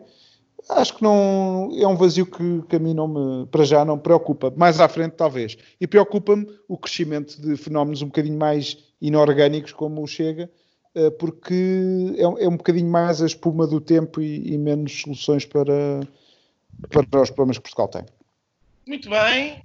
[0.70, 3.98] Acho que não é um vazio que, que a mim não me, para já não
[3.98, 4.54] preocupa.
[4.56, 5.58] Mais à frente, talvez.
[5.80, 10.52] E preocupa-me o crescimento de fenómenos um bocadinho mais inorgânicos, como o Chega,
[10.94, 15.46] eh, porque é, é um bocadinho mais a espuma do tempo e, e menos soluções
[15.46, 16.02] para,
[16.90, 18.06] para os problemas que Portugal tem.
[18.86, 19.64] Muito bem.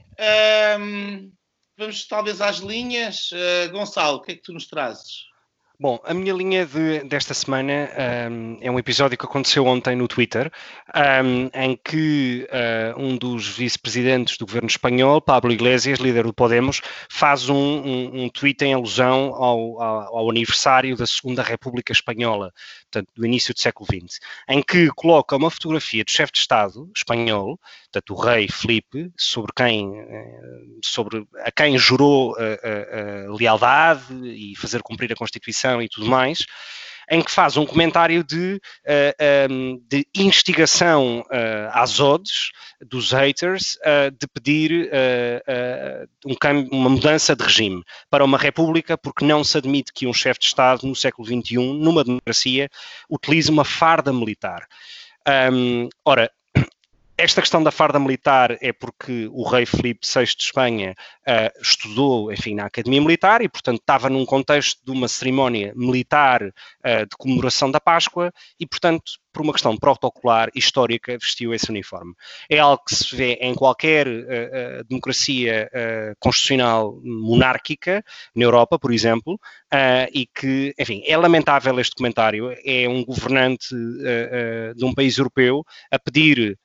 [0.79, 1.42] Um
[1.77, 3.31] vamos talvez às linhas.
[3.33, 5.33] Uh, Gonçalo, o que é que tu nos trazes?
[5.83, 7.91] Bom, a minha linha de, desta semana
[8.31, 10.49] um, é um episódio que aconteceu ontem no Twitter,
[10.95, 16.81] um, em que uh, um dos vice-presidentes do governo espanhol, Pablo Iglesias, líder do Podemos,
[17.11, 22.53] faz um, um, um tweet em alusão ao, ao, ao, aniversário da Segunda República Espanhola,
[22.93, 26.91] portanto, do início do século XX, em que coloca uma fotografia do chefe de Estado
[26.95, 30.41] espanhol, portanto, o rei Felipe, sobre quem, eh,
[30.85, 36.07] sobre a quem jurou a, a, a lealdade e fazer cumprir a Constituição e tudo
[36.07, 36.45] mais,
[37.11, 42.51] em que faz um comentário de, uh, um, de instigação uh, às odds
[42.81, 44.91] dos haters uh, de pedir
[46.27, 46.37] um
[46.73, 50.47] uma mudança de regime para uma república, porque não se admite que um chefe de
[50.47, 52.69] Estado no século XXI, numa democracia,
[53.09, 54.67] utilize uma farda militar.
[55.53, 56.31] Um, ora,
[57.23, 62.33] esta questão da farda militar é porque o rei Filipe VI de Espanha uh, estudou,
[62.33, 67.17] enfim, na Academia Militar e, portanto, estava num contexto de uma cerimónia militar uh, de
[67.17, 72.13] comemoração da Páscoa e, portanto, por uma questão protocolar histórica, vestiu esse uniforme.
[72.51, 75.71] É algo que se vê em qualquer uh, democracia
[76.19, 78.05] constitucional monárquica,
[78.35, 79.41] na Europa, por exemplo,
[80.13, 82.55] e que, enfim, é lamentável este comentário.
[82.65, 83.75] É um governante
[84.77, 86.59] de um país europeu a pedir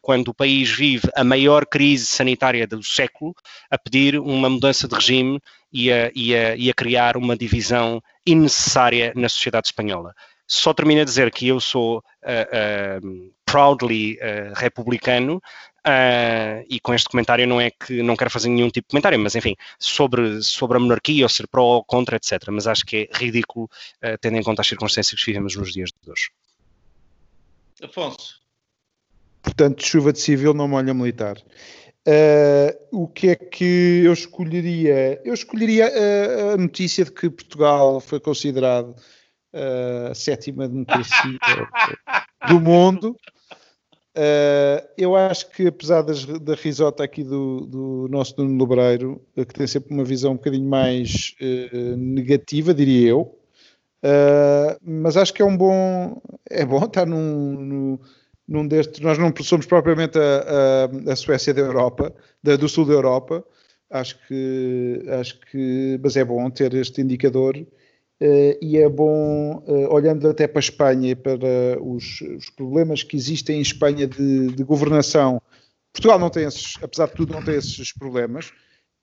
[0.00, 3.34] quando o país vive a maior crise sanitária do século,
[3.70, 5.40] a pedir uma mudança de regime
[5.72, 10.14] e a, e a, e a criar uma divisão innecessária na sociedade espanhola.
[10.46, 15.40] Só termino a dizer que eu sou uh, uh, proudly uh, republicano
[16.68, 19.34] e com este comentário não é que não quero fazer nenhum tipo de comentário, mas
[19.34, 22.32] enfim, sobre, sobre a monarquia ou ser pró ou contra, etc.
[22.50, 23.70] Mas acho que é ridículo
[24.20, 26.28] tendo em conta as circunstâncias que vivemos nos dias de hoje.
[27.82, 28.38] Afonso.
[29.42, 31.36] Portanto, chuva de civil não molha militar.
[32.08, 35.20] Uh, o que é que eu escolheria?
[35.26, 38.96] Eu escolheria a, a notícia de que Portugal foi considerado
[39.52, 41.38] uh, a sétima democracia
[42.48, 43.14] do mundo.
[44.16, 49.52] Uh, eu acho que, apesar das, da risota aqui do, do nosso Nuno Lebreiro, que
[49.52, 51.34] tem sempre uma visão um bocadinho mais
[51.98, 53.38] negativa, diria eu,
[54.82, 56.22] mas acho que é um bom.
[56.48, 57.98] É bom estar num, num
[58.48, 62.86] num destes, nós não somos propriamente a, a, a Suécia da Europa, da, do sul
[62.86, 63.44] da Europa,
[63.90, 69.92] acho que, acho que, mas é bom ter este indicador uh, e é bom, uh,
[69.92, 71.38] olhando até para a Espanha e para
[71.80, 75.42] os, os problemas que existem em Espanha de, de, governação,
[75.92, 78.52] Portugal não tem esses, apesar de tudo, não tem esses problemas,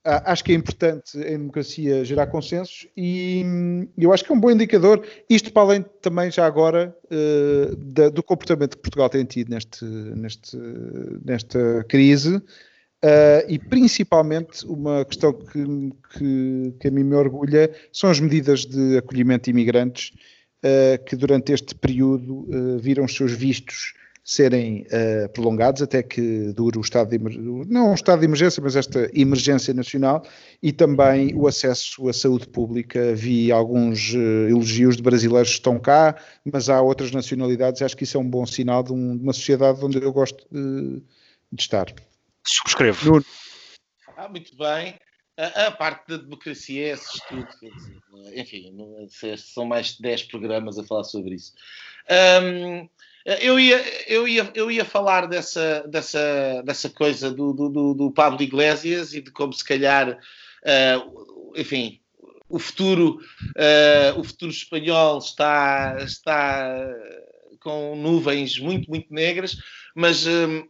[0.06, 3.44] acho que é importante em democracia gerar consensos e
[3.98, 8.10] eu acho que é um bom indicador, isto para além também já agora uh, da,
[8.10, 10.58] do comportamento que Portugal tem tido neste, neste,
[11.26, 12.42] nesta crise uh,
[13.50, 15.66] e principalmente uma questão que,
[16.14, 20.14] que, que, a mim me orgulha são as medidas de acolhimento de imigrantes
[20.64, 22.48] uh, que durante este período
[22.80, 23.96] viram os seus vistos
[24.26, 27.20] serem uh, prolongados até que dure o estado de
[27.70, 30.26] não o estado de emergência, mas esta emergência nacional
[30.64, 33.14] e também o acesso à saúde pública.
[33.14, 37.84] Vi alguns uh, elogios de brasileiros que estão cá, mas há outras nacionalidades.
[37.84, 40.44] Acho que isso é um bom sinal de, um, de uma sociedade onde eu gosto
[40.52, 41.04] de,
[41.52, 41.94] de estar.
[42.44, 43.06] Subscrevo.
[43.06, 43.26] Nuno.
[44.18, 44.96] Ah, muito bem.
[45.38, 47.48] A, a, parte da democracia é esse estudo.
[48.34, 48.76] Enfim,
[49.38, 51.54] são mais de 10 programas a falar sobre isso.
[52.42, 52.90] Um,
[53.26, 58.42] eu ia, eu ia, eu ia falar dessa, dessa, dessa coisa do, do, do Pablo
[58.42, 62.00] Iglesias e de como se calhar, uh, enfim,
[62.48, 63.20] o futuro,
[63.58, 66.88] uh, o futuro espanhol está, está
[67.60, 69.58] com nuvens muito, muito negras,
[69.96, 70.64] mas um,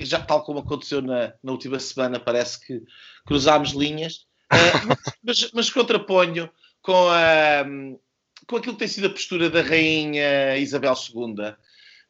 [0.00, 2.82] já tal como aconteceu na, na última semana, parece que
[3.24, 4.94] cruzámos linhas, uh,
[5.24, 6.50] mas, mas contraponho
[6.82, 7.64] com, a,
[8.46, 11.54] com aquilo que tem sido a postura da rainha Isabel II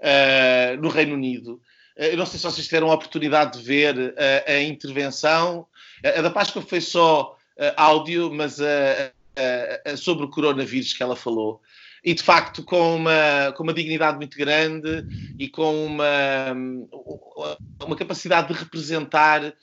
[0.00, 1.60] uh, no Reino Unido.
[1.96, 4.14] Uh, eu não sei se vocês tiveram a oportunidade de ver uh,
[4.46, 5.66] a intervenção.
[6.04, 7.36] A da Páscoa foi só
[7.76, 8.58] áudio, mas
[9.96, 11.62] sobre o coronavírus que ela falou.
[12.04, 15.06] E de facto, com uma, com uma dignidade muito grande
[15.38, 16.52] e com uma,
[17.82, 19.54] uma capacidade de representar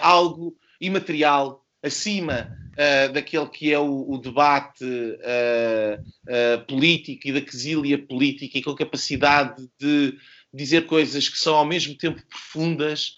[0.00, 7.40] algo imaterial acima uh, daquele que é o, o debate uh, uh, político e da
[7.40, 10.16] quesilha política e com capacidade de
[10.52, 13.16] dizer coisas que são ao mesmo tempo profundas,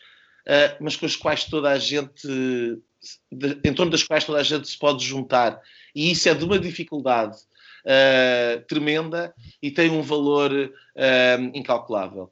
[0.80, 2.28] mas com as quais toda a gente,
[3.32, 5.60] de, em torno das quais toda a gente se pode juntar.
[5.92, 7.36] E isso é de uma dificuldade
[8.68, 10.72] tremenda e tem um valor
[11.54, 12.30] incalculável.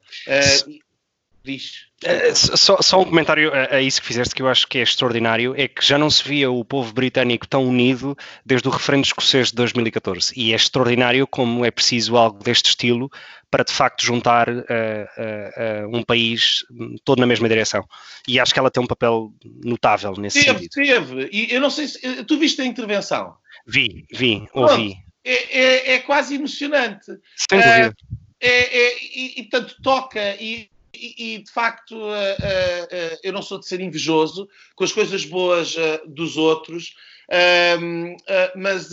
[1.43, 1.87] Diz.
[2.03, 4.81] Uh, só, só, um comentário a, a, isso que fizeste que eu acho que é
[4.81, 9.05] extraordinário, é que já não se via o povo britânico tão unido desde o referendo
[9.05, 13.11] escocês de 2014 e é extraordinário como é preciso algo deste estilo
[13.51, 16.65] para de facto juntar uh, uh, um país
[17.03, 17.85] todo na mesma direção
[18.27, 19.33] e acho que ela tem um papel
[19.63, 20.71] notável nesse teve, sentido.
[20.71, 23.35] Teve, e eu não sei se, tu viste a intervenção?
[23.67, 24.95] Vi, vi, ouvi.
[25.25, 27.05] É, é, é, quase emocionante.
[27.49, 27.95] Sem dúvida.
[28.41, 33.41] É, é, e, e tanto toca e e, de facto, uh, uh, uh, eu não
[33.41, 35.75] sou de ser invejoso com as coisas boas
[36.05, 36.95] dos outros,
[37.29, 38.15] ehm,
[38.55, 38.91] mas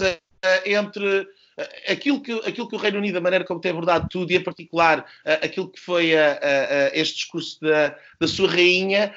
[0.65, 1.27] entre
[1.87, 4.43] aquilo que, aquilo que o Reino Unido, a maneira como tem abordado tudo, e em
[4.43, 5.05] particular
[5.43, 6.13] aquilo que foi
[6.93, 9.15] este discurso da, da sua rainha,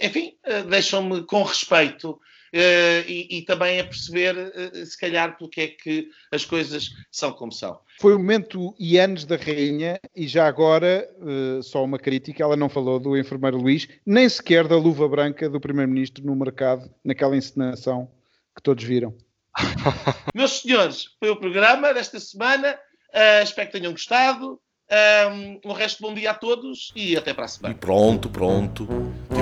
[0.00, 0.36] enfim,
[0.68, 2.20] deixam-me com respeito.
[2.56, 7.30] Uh, e, e, também a perceber, uh, se calhar, porque é que as coisas são
[7.30, 7.78] como são.
[8.00, 12.56] Foi o momento e anos da rainha, e já agora, uh, só uma crítica, ela
[12.56, 17.36] não falou do enfermeiro Luís, nem sequer da luva branca do primeiro-ministro no mercado, naquela
[17.36, 18.10] encenação
[18.56, 19.14] que todos viram.
[20.34, 22.78] Meus senhores, foi o programa desta semana.
[23.42, 24.58] espero que tenham gostado.
[25.66, 27.74] Um, resto, bom dia a todos e até para a semana.
[27.74, 28.86] E pronto, pronto.